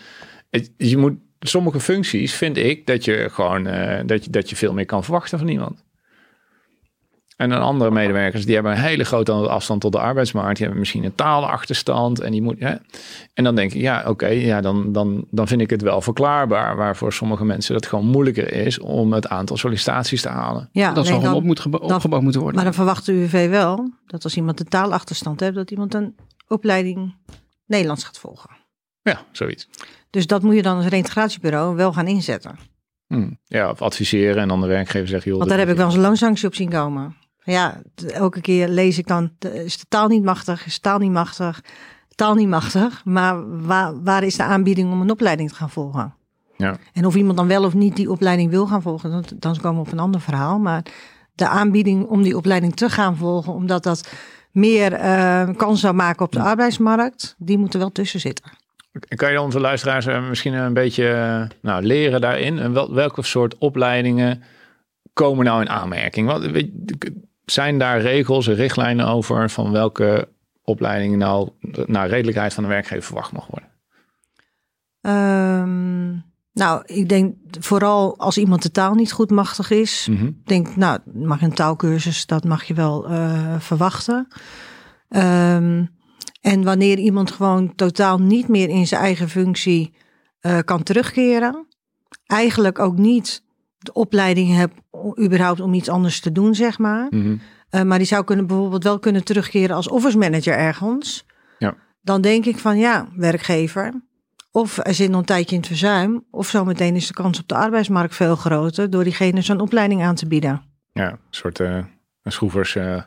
[0.51, 3.65] het, je moet sommige functies vind ik dat je gewoon
[4.07, 5.85] dat je, dat je veel meer kan verwachten van iemand.
[7.37, 10.53] En dan andere medewerkers, die hebben een hele grote afstand tot de arbeidsmarkt.
[10.53, 12.21] Die hebben misschien een taalachterstand.
[12.21, 12.59] En die moet.
[12.59, 12.81] Ja.
[13.35, 16.77] En dan denk ik, ja, oké, ja, dan, dan, dan vind ik het wel verklaarbaar.
[16.77, 20.69] Waarvoor sommige mensen het gewoon moeilijker is om het aantal sollicitaties te halen.
[20.73, 22.57] Ja, dat zal op moet opgebouwd moeten worden.
[22.57, 26.17] Maar dan verwacht de UWV wel dat als iemand een taalachterstand heeft, dat iemand een
[26.49, 27.15] opleiding
[27.67, 28.51] Nederlands gaat volgen.
[29.03, 29.69] Ja, zoiets.
[30.11, 32.59] Dus dat moet je dan als reintegratiebureau wel gaan inzetten.
[33.07, 33.39] Hmm.
[33.45, 35.31] Ja, of adviseren en dan de werkgever zeggen...
[35.31, 37.17] Joh, Want daar heb ik wel eens een loonsanctie op zien komen.
[37.45, 37.83] Ja,
[38.13, 41.61] elke keer lees ik dan, is de taal niet machtig, is de taal niet machtig,
[42.15, 46.15] taal niet machtig, maar waar, waar is de aanbieding om een opleiding te gaan volgen?
[46.57, 46.77] Ja.
[46.93, 49.83] En of iemand dan wel of niet die opleiding wil gaan volgen, dan, dan komen
[49.83, 50.59] we op een ander verhaal.
[50.59, 50.85] Maar
[51.35, 54.09] de aanbieding om die opleiding te gaan volgen, omdat dat
[54.51, 58.51] meer uh, kans zou maken op de arbeidsmarkt, die moeten wel tussen zitten.
[59.17, 62.59] Kan je onze luisteraars eh, misschien een beetje eh, nou, leren daarin?
[62.59, 64.43] En wel, welke soort opleidingen
[65.13, 66.27] komen nou in aanmerking?
[66.27, 66.43] Wat,
[67.45, 70.29] zijn daar regels en richtlijnen over van welke
[70.63, 71.49] opleidingen nou
[71.87, 73.73] naar redelijkheid van de werkgever verwacht mag worden?
[75.07, 80.77] Um, nou, ik denk vooral als iemand de taal niet goed machtig is, mm denk,
[80.77, 84.29] nou, mag een taalkursus, dat mag je wel uh, verwachten.
[85.09, 85.91] Um,
[86.41, 89.95] en wanneer iemand gewoon totaal niet meer in zijn eigen functie
[90.41, 91.67] uh, kan terugkeren,
[92.27, 93.44] eigenlijk ook niet
[93.85, 94.73] de opleiding heb
[95.21, 97.07] überhaupt om iets anders te doen, zeg maar.
[97.11, 97.37] Mhm.
[97.71, 101.27] Eh, maar die zou kunnen bijvoorbeeld wel kunnen terugkeren als office manager ergens.
[101.59, 101.75] Ja.
[102.03, 104.03] Dan denk ik van ja, werkgever.
[104.51, 106.25] Of er zit nog een tijdje in het verzuim.
[106.31, 110.15] Of zometeen is de kans op de arbeidsmarkt veel groter door diegene zo'n opleiding aan
[110.15, 110.63] te bieden.
[110.93, 111.85] Ja, een soort uh,
[112.25, 113.03] schroevers, uh,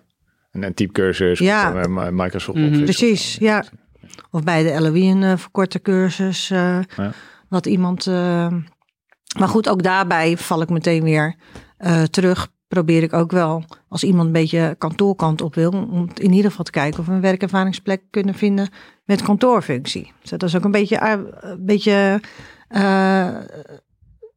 [0.52, 1.40] een, typecursus.
[1.40, 1.80] Ja.
[1.80, 3.64] Of, Microsoft mm Precies, ja.
[4.32, 6.48] Of bij de LOE een verkorte cursus.
[6.48, 6.84] Ja.
[7.50, 8.08] Wat iemand
[9.40, 11.36] maar goed, ook daarbij val ik meteen weer
[11.80, 12.48] uh, terug.
[12.68, 16.66] Probeer ik ook wel, als iemand een beetje kantoorkant op wil, om in ieder geval
[16.66, 18.70] te kijken of we een werkervaringsplek kunnen vinden
[19.06, 20.12] met kantoorfunctie.
[20.22, 22.22] Dus dat is ook een beetje, uh, een beetje
[22.70, 23.36] uh,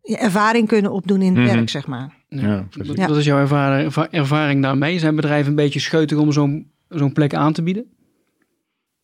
[0.02, 1.54] ervaring kunnen opdoen in het mhm.
[1.54, 2.14] werk, zeg maar.
[2.28, 3.06] Ja, ja.
[3.06, 4.98] Wat is jouw ervaring, ervaring daarmee?
[4.98, 7.84] Zijn bedrijven een beetje scheutig om zo'n zo'n plek aan te bieden?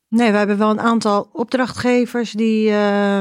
[0.09, 3.21] Nee, we hebben wel een aantal opdrachtgevers die, uh,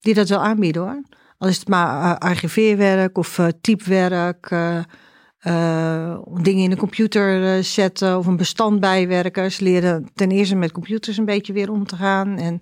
[0.00, 1.02] die dat wel aanbieden hoor.
[1.38, 8.18] Al is het maar uh, archiveerwerk of uh, typewerk, uh, dingen in de computer zetten
[8.18, 9.52] of een bestand bijwerken.
[9.52, 12.38] Ze leren ten eerste met computers een beetje weer om te gaan.
[12.38, 12.52] En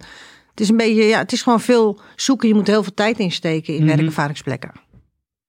[0.50, 2.48] het is een beetje, ja, het is gewoon veel zoeken.
[2.48, 4.72] Je moet heel veel tijd insteken in mm werkervaringsplekken.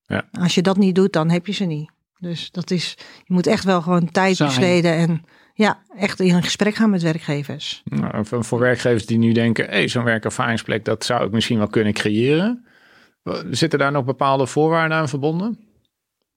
[0.06, 0.28] Ja.
[0.32, 1.92] Als je dat niet doet, dan heb je ze niet.
[2.20, 5.24] Dus dat is, je moet echt wel gewoon tijd besteden en
[5.54, 7.82] ja, echt in een gesprek gaan met werkgevers.
[7.86, 11.94] Nou, voor werkgevers die nu denken, hey, zo'n werkervaringsplek, dat zou ik misschien wel kunnen
[11.94, 12.67] creëren.
[13.50, 15.68] Zitten daar nog bepaalde voorwaarden aan verbonden?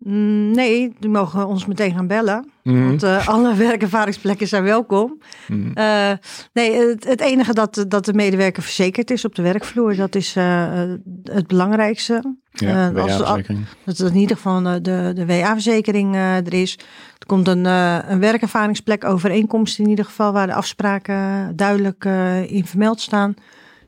[0.01, 2.51] Mm, nee, die mogen ons meteen gaan bellen.
[2.63, 2.85] Mhm.
[2.85, 5.21] Want eh, alle werkervaringsplekken zijn welkom.
[5.49, 5.71] Mhm.
[5.75, 6.13] Eh,
[6.53, 10.37] nee, het, het enige dat, dat de medewerker verzekerd is op de werkvloer, dat is
[10.37, 10.83] eh,
[11.23, 12.37] het belangrijkste.
[12.51, 13.47] Ja, als-.
[13.85, 16.79] Dat in ieder geval de, de WA-verzekering er is.
[17.19, 22.05] Er komt een, een werkervaringsplek overeenkomst in ieder geval, waar de afspraken duidelijk
[22.47, 23.35] in vermeld staan.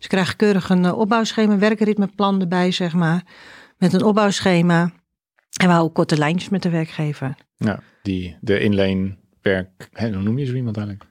[0.03, 3.23] Ze krijgen keurig een eh, opbouwschema, een werkritmeplan erbij, zeg maar.
[3.79, 4.81] Met een opbouwschema.
[5.61, 7.35] En we houden korte lijntjes met de werkgever.
[7.57, 11.09] Ja, die, de inleenwerk, hè, hoe noem je zo iemand eigenlijk?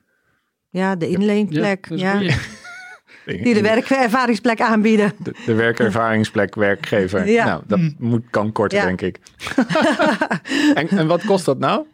[0.69, 1.87] Ja, de inleenplek.
[1.89, 2.19] Ja,
[3.25, 5.13] die de werkervaringsplek aanbieden.
[5.17, 7.27] De, de werkervaringsplek werkgever.
[7.27, 7.45] Ja.
[7.45, 8.85] Nou, dat moet, kan korter, Ja.
[8.85, 9.19] denk ik.
[10.73, 11.85] en, en wat kost dat nou?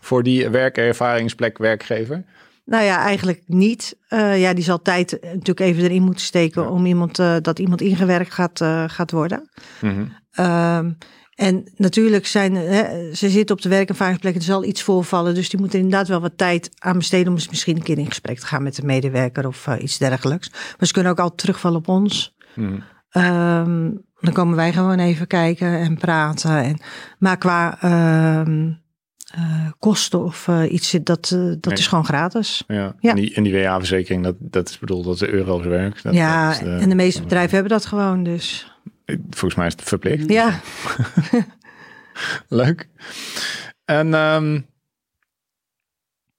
[0.00, 2.24] Voor die werkervaringsplek werkgever?
[2.64, 3.98] Nou ja, eigenlijk niet.
[4.08, 6.68] Eh, ja, die zal tijd natuurlijk even erin moeten steken Ja.
[6.68, 9.50] om iemand, eh, dat iemand ingewerkt gaat, eh, gaat worden.
[9.80, 10.04] Mhm.
[10.30, 10.90] Ehm,
[11.34, 15.34] en natuurlijk zijn, hè, ze zitten op de werkervaringsplek, er zal iets voorvallen.
[15.34, 18.06] Dus die moeten inderdaad wel wat tijd aan besteden om eens misschien een keer in
[18.08, 20.50] gesprek te gaan met de medewerker of eh, iets dergelijks.
[20.50, 22.36] Maar ze kunnen ook altijd terugvallen op ons.
[22.54, 22.78] Mhm.
[23.10, 23.90] Ehm,
[24.20, 26.62] dan komen wij gewoon even kijken en praten.
[26.62, 26.80] En,
[27.18, 28.72] maar qua ehm,
[29.32, 31.78] eh, kosten of eh, iets, dat, eh, dat Nee.
[31.78, 32.64] is gewoon gratis.
[32.66, 32.94] Ja.
[33.00, 33.10] Ja.
[33.10, 36.02] En die, en die WA-verzekering, dat, dat is bedoeld dat de euro's werkt.
[36.02, 38.22] Dat, ja, dat en de meeste bedrijven hebben dat gewoon.
[38.22, 38.72] Dus
[39.30, 40.28] Volgens mij is het verplicht.
[40.30, 40.60] ja,
[42.48, 42.88] Leuk.
[43.84, 44.60] En ehm,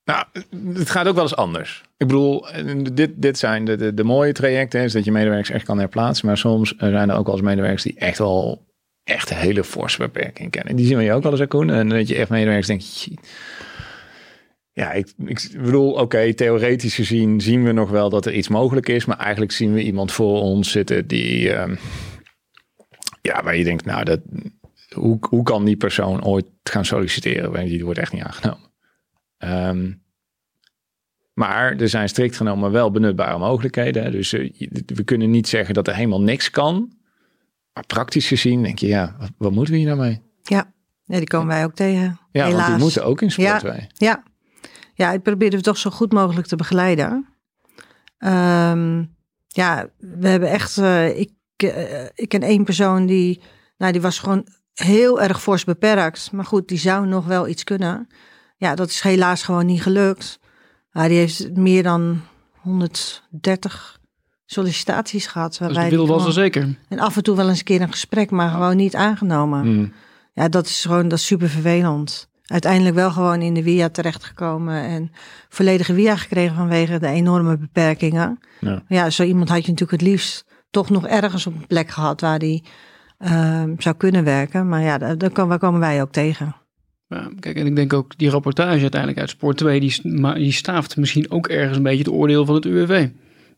[0.06, 0.26] nou,
[0.74, 1.84] het gaat ook wel eens anders.
[1.98, 2.46] Ik bedoel,
[2.94, 6.28] dit, dit zijn de, de, de mooie trajecten, is dat je medewerkers echt kan herplaatsen.
[6.28, 8.65] Maar soms zijn er ook wel eens medewerkers die echt wel
[9.06, 10.76] echt een hele forse beperking kennen.
[10.76, 11.70] Die zien we je ook wel eens, hè, Koen.
[11.70, 13.08] En dat je echt medewerkers denkt,
[14.72, 18.90] ja, ik, ik bedoel, oké, theoretisch gezien zien we nog wel dat er iets mogelijk
[18.90, 19.06] is.
[19.06, 21.76] Maar eigenlijk zien we iemand voor ons zitten die, ehm,
[23.22, 24.20] ja, waar je denkt, nou, dat,
[24.94, 27.52] hoe, hoe kan die persoon ooit gaan solliciteren?
[27.52, 28.72] Want die wordt echt niet aangenomen.
[29.38, 29.92] Ehm,
[31.34, 34.12] maar er zijn strikt genomen wel benutbare mogelijkheden.
[34.12, 34.52] Dus eh,
[34.86, 36.98] we kunnen niet zeggen dat er helemaal niks kan.
[37.76, 40.22] Maar praktisch gezien denk je, ja, wat, wat moeten we hier nou mee?
[40.44, 40.74] ja.
[41.06, 42.20] Nee, die komen wij ook tegen.
[42.32, 42.62] Ja, helaas.
[42.62, 43.68] want die moeten ook in sport Ja.
[43.68, 43.90] wij.
[43.94, 44.24] Ja.
[44.94, 47.28] ja, ik probeer het toch zo goed mogelijk te begeleiden.
[48.18, 49.04] Ehm,
[49.48, 50.78] ja, we hebben echt.
[50.78, 53.42] eh, ik, eh, ik ken één persoon die.
[53.78, 56.32] Nou, die was gewoon heel erg fors beperkt.
[56.32, 58.08] Maar goed, die zou nog wel iets kunnen.
[58.58, 60.40] Ja, dat is helaas gewoon niet gelukt.
[60.92, 62.22] Maar die heeft meer dan
[62.62, 64.00] 130
[64.46, 65.50] sollicitaties gehad.
[65.50, 66.78] Dus waarbij de was er zeker.
[66.90, 69.62] En af en toe wel eens een keer een gesprek, maar gewoon niet aangenomen.
[69.62, 69.94] Hmm.
[70.34, 72.30] Ja, dat is gewoon dat is super vervelend.
[72.46, 75.12] Uiteindelijk wel gewoon in de WIA terechtgekomen en
[75.50, 78.40] volledige WIA gekregen vanwege de enorme beperkingen.
[78.60, 78.84] Ja.
[78.88, 82.22] Ja, zo iemand had je natuurlijk het liefst toch nog ergens op een plek gehad
[82.22, 82.64] waar die
[83.18, 84.70] ehm, zou kunnen werken.
[84.70, 86.56] Maar ja, daar, daar komen, wij ook tegen.
[87.08, 90.00] Ja, kijk, en ik denk ook die rapportage uiteindelijk uit Sport 2, die,
[90.34, 93.08] die staaft misschien ook ergens een beetje het oordeel van het UWV.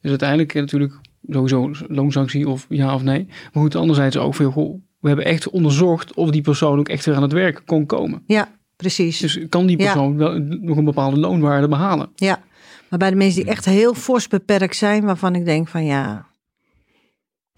[0.01, 0.93] Dus uiteindelijk eh, natuurlijk
[1.29, 3.25] sowieso loonsanctie of ja of nee.
[3.53, 7.05] Maar goed, anderzijds ook veel, goh, we hebben echt onderzocht of die persoon ook echt
[7.05, 8.23] weer aan het werk kon komen.
[8.25, 9.19] Ja, precies.
[9.19, 9.83] Dus kan die Ja.
[9.83, 12.09] persoon wel nog een bepaalde loonwaarde behalen?
[12.15, 12.39] Ja,
[12.89, 16.25] maar bij de mensen die echt heel fors beperkt zijn, waarvan ik denk van ja,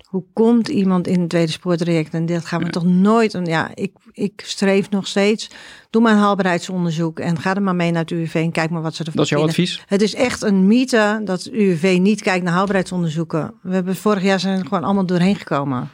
[0.10, 2.14] hoe komt iemand in het tweede spoortraject?
[2.14, 2.72] En dit gaan we Ja.
[2.72, 3.34] toch nooit.
[3.34, 5.49] En ja, ik, ik streef nog steeds.
[5.89, 8.82] Doe maar een haalbaarheidsonderzoek en ga er maar mee naar het UWV en kijk maar
[8.82, 9.57] wat ze ervan Dat is jouw vinden.
[9.60, 9.84] advies?
[9.88, 13.53] Het is echt een mythe dat het UWV niet kijkt naar haalbaarheidsonderzoeken.
[13.62, 15.89] We hebben vorig jaar zijn er gewoon allemaal doorheen gekomen.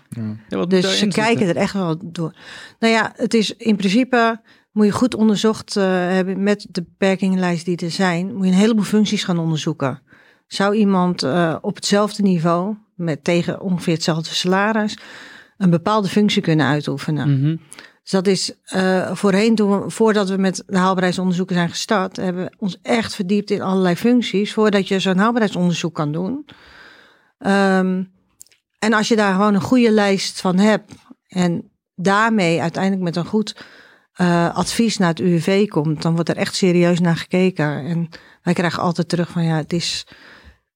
[0.49, 2.33] Ja, Dus ze kijken er echt wel door.
[2.79, 4.41] Nou ja, het is in principe
[4.71, 8.35] moet je goed onderzocht eh, hebben met de beperkingenlijst die er zijn.
[8.35, 10.01] Moet je een heleboel functies gaan onderzoeken.
[10.47, 14.97] Zou iemand eh, op hetzelfde niveau, met tegen ongeveer hetzelfde salaris,
[15.57, 17.39] een bepaalde functie kunnen uitoefenen?
[17.39, 17.55] Mhm.
[18.01, 22.43] Dus dat is eh, voorheen, toen we, voordat we met de haalbaarheidsonderzoeken zijn gestart, hebben
[22.43, 26.45] we ons echt verdiept in allerlei functies, voordat je zo'n haalbaarheidsonderzoek kan doen.
[27.37, 28.03] Ehm,
[28.79, 30.91] en als je daar gewoon een goede lijst van hebt
[31.27, 33.55] en daarmee uiteindelijk met een goed
[34.13, 37.85] eh, advies naar het UWV komt, dan wordt er echt serieus naar gekeken.
[37.85, 38.09] En
[38.43, 40.07] wij krijgen altijd terug van ja, het is,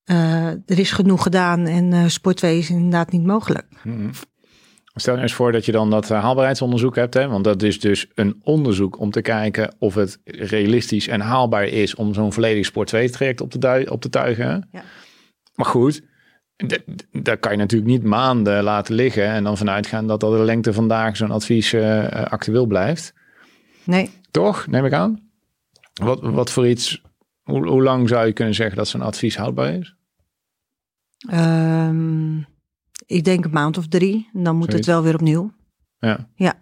[0.10, 3.66] eh, er is genoeg gedaan en eh sport 2 is inderdaad niet mogelijk.
[3.84, 4.10] Mhm.
[4.96, 7.28] Stel je eens voor dat je dan dat eh, haalbaarheidsonderzoek hebt, hè?
[7.28, 11.96] want dat is dus een onderzoek om te kijken of het realistisch en haalbaar is
[11.96, 14.68] om zo'n volledig Sport 2 traject op te, op te tuigen.
[14.72, 14.84] Ja.
[15.56, 16.02] Maar goed,
[16.56, 20.20] d- d- daar kan je natuurlijk niet maanden laten liggen en dan vanuit gaan dat
[20.20, 23.14] dat de lengte vandaag zo'n advies eh, eh, actueel blijft.
[23.84, 25.30] Nee, Toch, neem ik aan?
[25.94, 27.02] Wat, wat voor iets,
[27.44, 29.96] hoe, hoe lang zou je kunnen zeggen dat zo'n advies houdbaar is?
[31.28, 32.38] Ehm,
[33.06, 34.30] ik denk een maand of drie.
[34.34, 34.88] En dan moet Zoiets.
[34.88, 35.52] het wel weer opnieuw.
[36.00, 36.28] Ja.
[36.36, 36.58] Ja.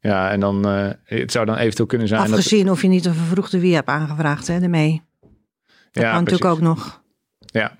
[0.00, 2.20] Ja, en dan, uh, het zou dan eventueel kunnen zijn...
[2.20, 2.74] Afgezien dat...
[2.74, 5.02] of je niet een vervroegde wie hebt aangevraagd, hè, daarmee.
[5.92, 7.02] Dat ja, kan natuurlijk ook nog.
[7.38, 7.76] Ja.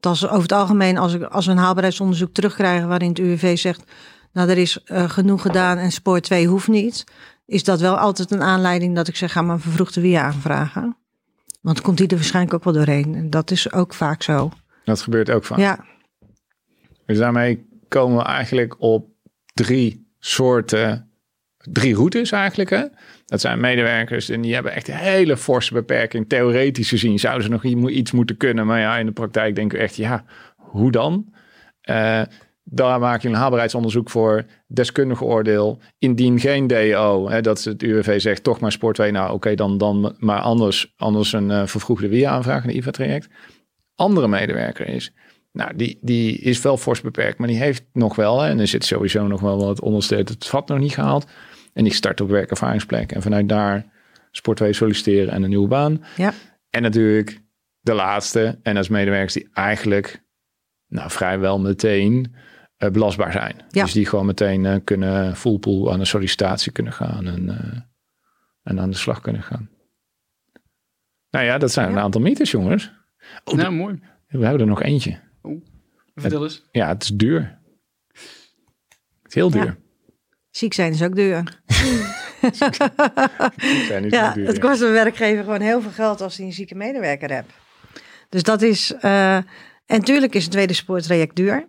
[0.00, 3.58] Dat is over het algemeen, als, ik, als we een haalbaarheidsonderzoek terugkrijgen waarin het UWV
[3.58, 3.82] zegt,
[4.32, 7.04] nou er is uh, genoeg gedaan en spoor 2 hoeft niet,
[7.46, 10.96] is dat wel altijd een aanleiding dat ik zeg, ga maar een vervroegde wie aanvragen.
[11.60, 13.14] Want dan komt die er waarschijnlijk ook wel doorheen.
[13.14, 14.50] En dat is ook vaak zo.
[14.90, 15.58] Dat gebeurt ook vaak.
[15.58, 15.84] Ja.
[17.06, 19.08] Dus daarmee komen we eigenlijk op
[19.54, 21.10] drie soorten,
[21.56, 22.70] drie routes eigenlijk.
[22.70, 22.84] Hè?
[23.26, 26.28] Dat zijn medewerkers en die hebben echt een hele forse beperking.
[26.28, 28.66] Theoretisch gezien zouden ze nog iets moeten kunnen.
[28.66, 30.24] Maar ja, in de praktijk denk ik echt, ja,
[30.56, 31.34] hoe dan?
[31.90, 32.22] Uh,
[32.64, 35.78] daar maak je een haalbaarheidsonderzoek voor, deskundige oordeel.
[35.98, 39.78] Indien geen DO, hè, dat het UWV zegt toch maar sport 2, nou oké, dan,
[39.78, 43.28] dan maar anders, anders een uh, vervroegde WIA-aanvraag, een IVA-traject.
[44.00, 45.12] Andere medewerker is,
[45.52, 48.66] nou die, die is wel fors beperkt, maar die heeft nog wel, hè, en er
[48.66, 51.26] zit sowieso nog wel wat ondersteund, het vat nog niet gehaald.
[51.72, 53.86] En die start op werkervaringsplek en vanuit daar
[54.30, 56.04] sport 2 solliciteren en een nieuwe baan.
[56.16, 56.32] Ja.
[56.70, 57.42] En natuurlijk
[57.80, 60.24] de laatste, en als medewerkers die eigenlijk
[60.86, 62.34] nou, vrijwel meteen
[62.78, 63.56] uh, belastbaar zijn.
[63.68, 63.82] Ja.
[63.82, 67.80] Dus die gewoon meteen uh, kunnen full pool aan een sollicitatie kunnen gaan en, uh,
[68.62, 69.70] en aan de slag kunnen gaan.
[71.30, 71.92] Nou ja, dat zijn ja.
[71.92, 72.99] een aantal mythes, jongens.
[73.44, 74.00] Oh, nou, mooi.
[74.28, 75.20] We hebben er nog eentje.
[75.42, 75.64] Oh,
[76.14, 76.68] vertel eens.
[76.72, 77.58] Ja, het is duur.
[79.22, 79.64] Het is heel duur.
[79.64, 79.76] Ja.
[80.50, 81.62] Ziek zijn is ook duur.
[83.88, 86.52] zijn is ja, duur, het kost een werkgever gewoon heel veel geld als hij een
[86.52, 87.52] zieke medewerker hebt.
[88.28, 88.92] Dus dat is...
[89.00, 89.46] en
[89.86, 91.68] natuurlijk is een tweede spoortraject duur.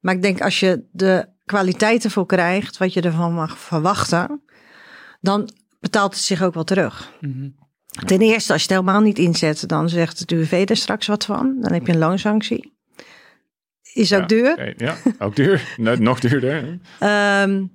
[0.00, 4.42] Maar ik denk als je de kwaliteit ervoor krijgt, wat je ervan mag verwachten,
[5.20, 5.50] dan
[5.80, 7.12] betaalt het zich ook wel terug.
[7.20, 7.63] Mm -hmm.
[7.94, 11.24] Ten eerste, als je het helemaal niet inzet, dan zegt het UWV er straks wat
[11.24, 11.56] van.
[11.60, 12.72] Dan heb je een loonsanctie.
[13.92, 14.74] Is ook ja, duur.
[14.76, 15.76] Ja, ook duur.
[16.00, 16.78] nog duurder.
[17.00, 17.72] Um,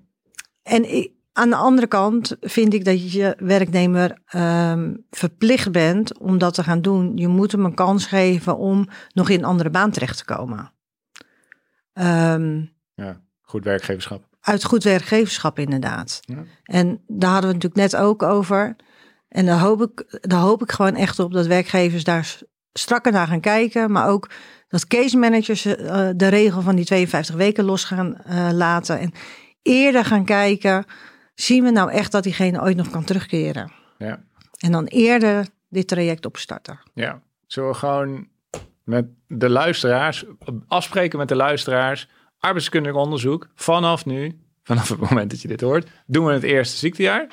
[0.63, 6.53] en aan de andere kant vind ik dat je werknemer um, verplicht bent om dat
[6.53, 7.17] te gaan doen.
[7.17, 10.71] Je moet hem een kans geven om nog in een andere baan terecht te komen.
[11.93, 14.27] Um, ja, goed werkgeverschap.
[14.41, 16.19] Uit goed werkgeverschap, inderdaad.
[16.21, 16.43] Ja.
[16.63, 18.75] En daar hadden we het natuurlijk net ook over.
[19.29, 22.37] En daar hoop, ik, daar hoop ik gewoon echt op dat werkgevers daar
[22.73, 23.91] strakker naar gaan kijken.
[23.91, 24.29] Maar ook
[24.67, 28.99] dat case managers uh, de regel van die 52 weken los gaan uh, laten.
[28.99, 29.11] En
[29.61, 30.85] eerder gaan kijken,
[31.35, 33.71] zien we nou echt dat diegene ooit nog kan terugkeren?
[33.97, 34.23] Ja.
[34.57, 36.79] En dan eerder dit traject opstarten.
[36.93, 38.27] Ja, zullen we gewoon
[38.83, 40.25] met de luisteraars,
[40.67, 42.09] afspreken met de luisteraars,
[42.39, 46.77] arbeidskundig onderzoek, vanaf nu, vanaf het moment dat je dit hoort, doen we het eerste
[46.77, 47.27] ziektejaar.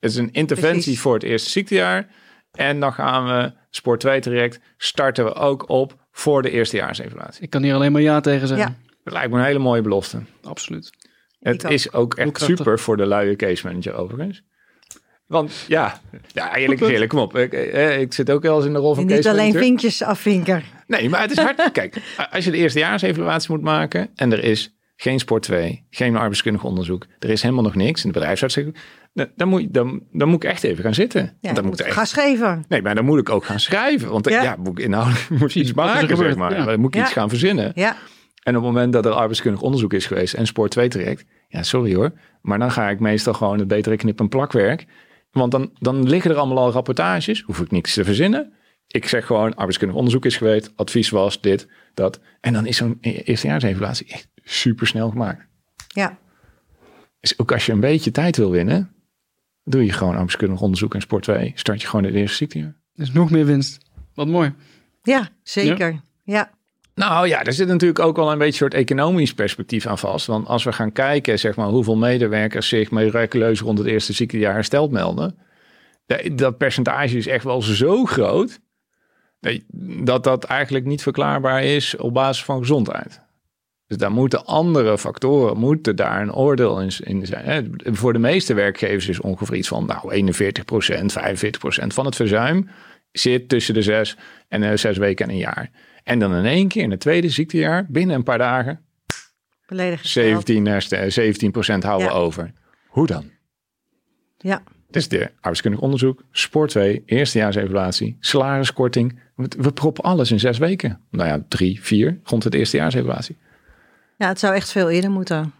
[0.00, 1.00] Het is een interventie Precies.
[1.00, 2.08] voor het eerste ziektejaar.
[2.52, 7.42] En dan gaan we Sport 2 traject, starten we ook op voor de eerstejaarsevaluatie.
[7.42, 8.76] Ik kan hier alleen maar ja tegen zeggen.
[8.82, 8.92] Ja.
[9.04, 10.22] Dat lijkt me een hele mooie belofte.
[10.42, 10.90] Absoluut.
[11.38, 11.70] Het ook.
[11.72, 14.42] is ook echt super voor de luie case manager overigens.
[15.26, 16.00] Want ja,
[16.32, 16.92] ja eerlijk, punt.
[16.92, 17.36] eerlijk, kom op.
[17.36, 19.46] Ik, eh, ik zit ook wel eens in de rol van En niet case alleen
[19.46, 19.66] manager.
[19.66, 20.62] vinkjes afvinken.
[20.86, 21.72] Nee, maar het is hard.
[21.72, 21.96] Kijk,
[22.30, 27.06] als je de eerstejaarsevaluatie moet maken en er is geen sport 2, geen arbeidskundig onderzoek,
[27.18, 28.58] er is helemaal nog niks in de bedrijfsarts,
[29.36, 31.36] dan, moet, dan, dan moet ik echt even gaan zitten.
[31.40, 32.64] Ja, dan moet ik echt, gas geven.
[32.68, 34.10] nee, maar dan moet ik ook gaan schrijven.
[34.10, 34.56] Want ja, Ja.
[34.58, 36.56] moet ik inhoudelijk moet ik iets er maken, zeg maar.
[36.56, 36.64] Ja.
[36.64, 37.72] Dan moet ik iets gaan verzinnen.
[37.74, 37.96] Ja,
[38.42, 41.62] En op het moment dat er arbeidskundig onderzoek is geweest en sport 2 traject, ja,
[41.62, 42.12] sorry hoor,
[42.42, 44.86] maar dan ga ik meestal gewoon het betere knip- en plakwerk.
[45.30, 48.52] Want dan, dan liggen er allemaal al rapportages, hoef ik niks te verzinnen.
[48.86, 52.20] Ik zeg gewoon, arbeidskundig onderzoek is geweest, advies was dit, dat.
[52.40, 55.46] En dan is zo'n e- eerstejaarsevaluatie echt super snel gemaakt.
[55.88, 56.18] ja.
[57.20, 58.92] Dus ook als je een beetje tijd wil winnen,
[59.70, 61.52] doe je gewoon arbeidskundig onderzoek en sport 2.
[61.54, 62.76] Start je gewoon het eerste ziektejaar.
[62.94, 63.78] Dus nog meer winst.
[64.14, 64.54] Wat mooi.
[65.02, 66.00] ja zeker.
[66.24, 66.50] Ja.
[66.94, 70.26] Nou ja, er zit natuurlijk ook wel een beetje een soort economisch perspectief aan vast.
[70.26, 74.54] Want als we gaan kijken, zeg maar, hoeveel medewerkers zich miraculeus rond het eerste ziektejaar
[74.54, 75.38] hersteld melden.
[76.06, 78.60] de- Dat percentage is echt wel zo groot.
[79.40, 79.60] dat-
[80.04, 83.20] Dat dat eigenlijk niet verklaarbaar is op basis van gezondheid.
[83.88, 87.44] Dus daar moeten andere factoren, moeten daar een oordeel in, in zijn.
[87.44, 87.62] Hè.
[87.94, 92.68] Voor de meeste werkgevers is ongeveer iets van nou, 41% 45% van het verzuim
[93.12, 94.16] zit tussen de zes
[94.48, 95.70] en eh, zes weken en een jaar.
[96.04, 98.80] En dan in één keer in het tweede ziektejaar, binnen een paar dagen,
[99.66, 100.26] Volledig gesteld.
[100.46, 102.12] 17, herstel- 17% houden Ja.
[102.12, 102.52] we over.
[102.88, 103.30] Hoe dan?
[104.36, 104.62] Ja.
[104.90, 109.20] Dus de arbeidskundig onderzoek, sport 2, eerstejaarsevaluatie, salariskorting.
[109.36, 111.00] We, we proppen alles in zes weken.
[111.10, 113.38] Nou ja, drie, vier, rond het eerstejaarsevaluatie.
[114.18, 115.52] Ja, het zou echt veel eerder moeten.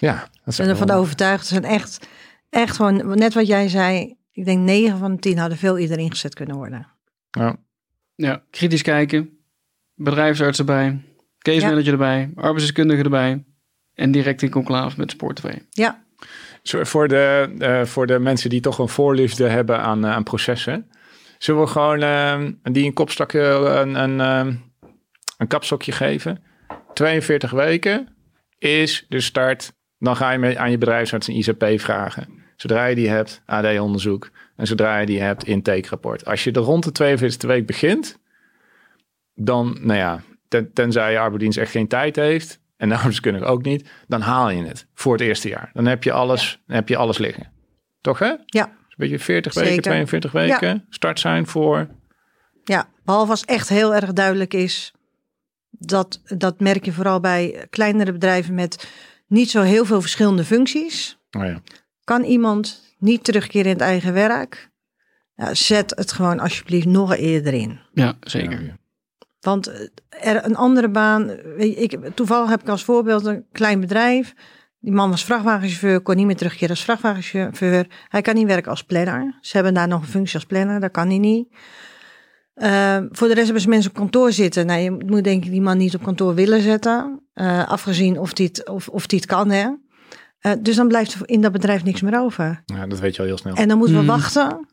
[0.00, 1.38] Ja, dat Ik zijn ben ervan wel- overtuigd.
[1.40, 2.06] Het zijn echt,
[2.50, 4.16] echt gewoon, net wat jij zei.
[4.32, 6.86] Ik denk 9 van de 10 hadden veel eerder ingezet kunnen worden.
[7.30, 7.56] Ja,
[8.14, 9.38] Ja, kritisch kijken.
[9.94, 11.00] Bedrijfsarts erbij.
[11.38, 11.68] Case Ja.
[11.68, 12.30] manager erbij.
[12.34, 13.44] Arbeidsdeskundige erbij.
[13.94, 15.62] En direct in conclave met Sport 2.
[15.70, 16.04] Ja,
[16.62, 20.22] Zo, Voor de, eh, voor de mensen die toch een voorliefde hebben aan, eh, aan
[20.22, 20.90] processen.
[21.38, 24.54] Zullen we gewoon eh, die een kopstokje, een, een, eh,
[25.38, 26.42] een kapstokje geven?
[26.96, 28.08] 42 weken
[28.58, 29.72] is de start.
[29.98, 32.28] Dan ga je aan je bedrijfsarts een ICP vragen.
[32.56, 34.30] Zodra je die hebt, AD-onderzoek.
[34.56, 36.24] En zodra je die hebt, intakerapport.
[36.24, 38.18] Als je er rond de 42e week begint,
[39.34, 43.62] dan, nou ja, ten, tenzij je arbeidsdienst echt geen tijd heeft, en de arbeidskundige ook
[43.62, 45.70] niet, dan haal je het voor het eerste jaar.
[45.72, 47.52] Dan heb je alles, dan heb je alles liggen.
[48.00, 48.34] Toch hè?
[48.46, 49.82] Ja, Een beetje 40 weken, Zeker.
[49.82, 50.86] 42 weken.
[50.90, 51.88] Start zijn voor.
[52.64, 52.88] ja.
[53.04, 54.92] Behalve als echt heel erg duidelijk is.
[55.78, 58.88] Dat, dat merk je vooral bij kleinere bedrijven met
[59.26, 61.18] niet zo heel veel verschillende functies.
[61.30, 61.60] Oh ja.
[62.04, 64.70] Kan iemand niet terugkeren in het eigen werk?
[65.34, 67.80] Ja, zet het gewoon alsjeblieft nog eerder in.
[67.92, 68.64] Ja, zeker.
[68.64, 68.76] Ja.
[69.40, 71.30] Want er een andere baan.
[71.56, 74.34] Ik, toevallig heb ik als voorbeeld een klein bedrijf.
[74.80, 77.86] Die man was vrachtwagenchauffeur, kon niet meer terugkeren als vrachtwagenchauffeur.
[78.08, 79.38] Hij kan niet werken als planner.
[79.40, 81.48] Ze hebben daar nog een functie als planner, dat kan hij niet.
[82.56, 84.66] Eh, voor de rest hebben ze mensen op kantoor zitten.
[84.66, 87.20] Nou, je moet denk ik die man niet op kantoor willen zetten.
[87.32, 89.68] eh, afgezien of die het, of, of die het kan, hè.
[90.38, 92.62] Eh, dus dan blijft er in dat bedrijf niks meer over.
[92.64, 93.54] ja, dat weet je al heel snel.
[93.54, 94.10] En dan moeten we Hmm.
[94.10, 94.66] wachten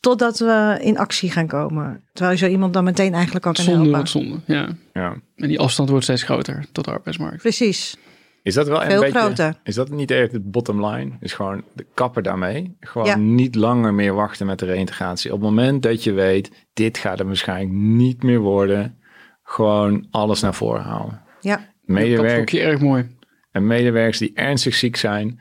[0.00, 2.04] totdat we in actie gaan komen.
[2.12, 4.08] Terwijl je zo iemand dan meteen eigenlijk al kan Zonde, helpen.
[4.08, 4.36] zonde.
[4.44, 4.68] Ja.
[4.92, 5.16] Ja.
[5.36, 7.36] En die afstand wordt steeds groter tot de arbeidsmarkt.
[7.42, 7.96] Precies,
[8.42, 9.54] Is dat wel een beetje, groter.
[9.64, 11.10] Is dat niet echt de bottom line?
[11.20, 12.76] Is gewoon de kapper daarmee.
[12.80, 13.16] Gewoon Ja.
[13.16, 15.32] niet langer meer wachten met de reïntegratie.
[15.32, 18.98] Op het moment dat je weet, dit gaat er waarschijnlijk niet meer worden.
[19.42, 21.22] Gewoon alles naar voren halen.
[21.40, 23.06] Ja, Dat Medewerkers vond je erg mooi.
[23.52, 25.40] en medewerkers die ernstig ziek zijn.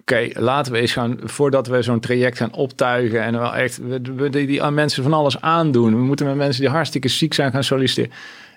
[0.00, 4.00] Oké, laten we eens gaan, voordat we zo'n traject gaan optuigen en wel echt we,
[4.16, 5.94] we- die, die aan mensen van alles aandoen.
[5.94, 8.10] We moeten met mensen die hartstikke ziek zijn gaan solliciteren.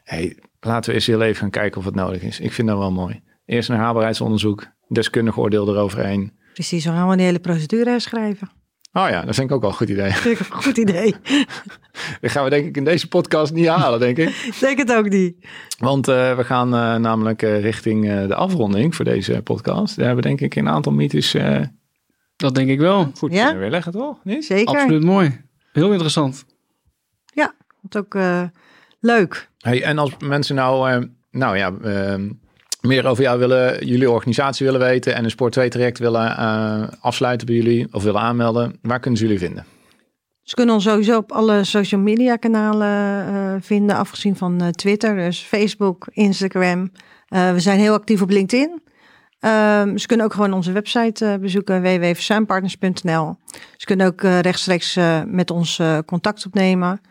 [0.03, 2.39] hey, laten we eens heel even gaan kijken of het nodig is.
[2.39, 3.21] Ik vind dat wel mooi.
[3.45, 6.31] Eerst een haalbaarheidsonderzoek, deskundig oordeel eroverheen.
[6.53, 6.83] precies.
[6.83, 8.49] Dan gaan we die hele procedure herschrijven.
[8.95, 10.11] Oh ja, dat vind ik ook wel een goed idee.
[10.11, 11.15] Vind ik een goed idee.
[12.21, 14.29] Dat gaan we denk ik in deze podcast niet halen, denk ik.
[14.29, 15.47] Ik Denk het ook niet.
[15.77, 19.95] Want eh, we gaan eh, namelijk eh, richting eh, de afronding voor deze podcast.
[19.95, 21.61] Daar hebben we denk ik een aantal mythes eh,
[22.35, 23.11] Dat denk ik wel.
[23.17, 23.43] goed Ja?
[23.43, 24.17] kunnen weerleggen, toch?
[24.23, 24.45] Niet?
[24.45, 24.73] Zeker.
[24.75, 25.41] Absoluut mooi.
[25.71, 26.45] Heel interessant.
[27.81, 28.43] Wat ook eh,
[28.99, 29.49] leuk.
[29.57, 31.71] Hey, en als mensen nou, nou ja,
[32.87, 36.83] meer over jou willen, jullie organisatie willen weten en een Sport 2 traject willen eh,
[36.99, 39.65] afsluiten bij jullie of willen aanmelden, waar kunnen ze jullie vinden?
[40.41, 45.15] Ze kunnen ons sowieso op alle social media kanalen eh, vinden, afgezien van eh, Twitter,
[45.15, 46.91] dus Facebook, Instagram.
[47.27, 48.81] We zijn heel actief op LinkedIn.
[49.39, 53.35] Ehm, ze kunnen ook gewoon onze website bezoeken, www.verzuimpartners.nl.
[53.77, 57.01] Ze kunnen ook rechtstreeks met ons contact opnemen.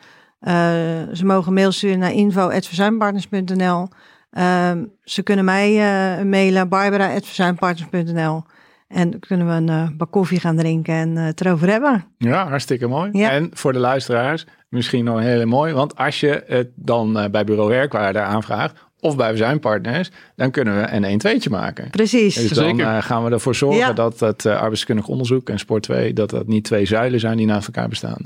[1.13, 3.89] Ze mogen mail sturen naar info.verzuimpartners.nl.
[4.33, 8.43] Ehm, ze kunnen mij eh, mailen, barbara.verzuimpartners.nl.
[8.89, 12.05] En dan kunnen we een eh, bak koffie gaan drinken en eh, het erover hebben.
[12.19, 13.11] Ja, hartstikke mooi.
[13.13, 13.31] Ja.
[13.31, 17.45] En voor de luisteraars misschien nog een hele mooi, want als je het dan bij
[17.45, 21.91] Bureau Werkwaarde aanvraagt of bij zijn partners, dan kunnen we een 1-2'tje maken.
[21.91, 22.35] Precies.
[22.35, 23.03] Dus dan Zeker.
[23.03, 23.93] gaan we ervoor zorgen Ja.
[23.93, 27.47] dat het uh, arbeidskundig onderzoek en sport 2, dat dat niet twee zuilen zijn die
[27.47, 28.23] naast elkaar bestaan.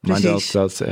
[0.00, 0.50] Maar dat Precies.
[0.50, 0.84] dat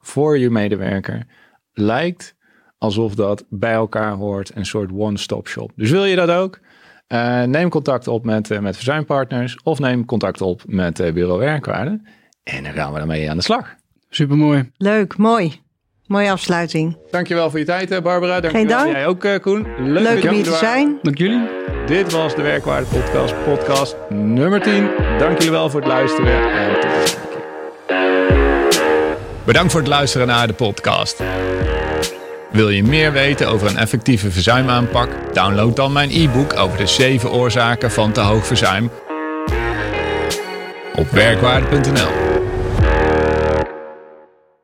[0.00, 1.26] voor je medewerker
[1.72, 2.34] lijkt
[2.80, 5.72] alsof dat bij elkaar hoort, een soort one-stop shop.
[5.76, 6.58] Dus wil je dat ook?
[7.06, 11.38] Eh, neem contact op met, eh, met verzuimpartners of neem contact op met eh, Bureau
[11.38, 12.00] Werkwaarde.
[12.42, 13.74] En dan gaan we daarmee aan de slag.
[14.08, 14.70] Supermooi.
[14.76, 15.60] Leuk, mooi.
[16.06, 16.96] Mooie afsluiting.
[17.10, 18.40] Dankjewel voor je tijd, Barbara.
[18.40, 18.92] Dankjewel dank.
[18.92, 19.66] jij ook, eh, Koen.
[19.78, 20.98] Leuk, Leuk dat om jullie hier te er zijn.
[21.02, 21.48] Dank jullie.
[21.86, 24.90] Dit was de Werkwaarde Podcast, podcast nummer 10.
[25.18, 27.38] Dank jullie wel voor het luisteren en tot de volgende keer.
[29.44, 31.22] Bedankt voor het luisteren naar de podcast.
[32.52, 35.08] Wil je meer weten over een effectieve verzuimaanpak?
[35.32, 38.90] Download dan mijn e-book over de 7 oorzaken van te hoog verzuim
[40.94, 42.29] op werkwaarde.nl.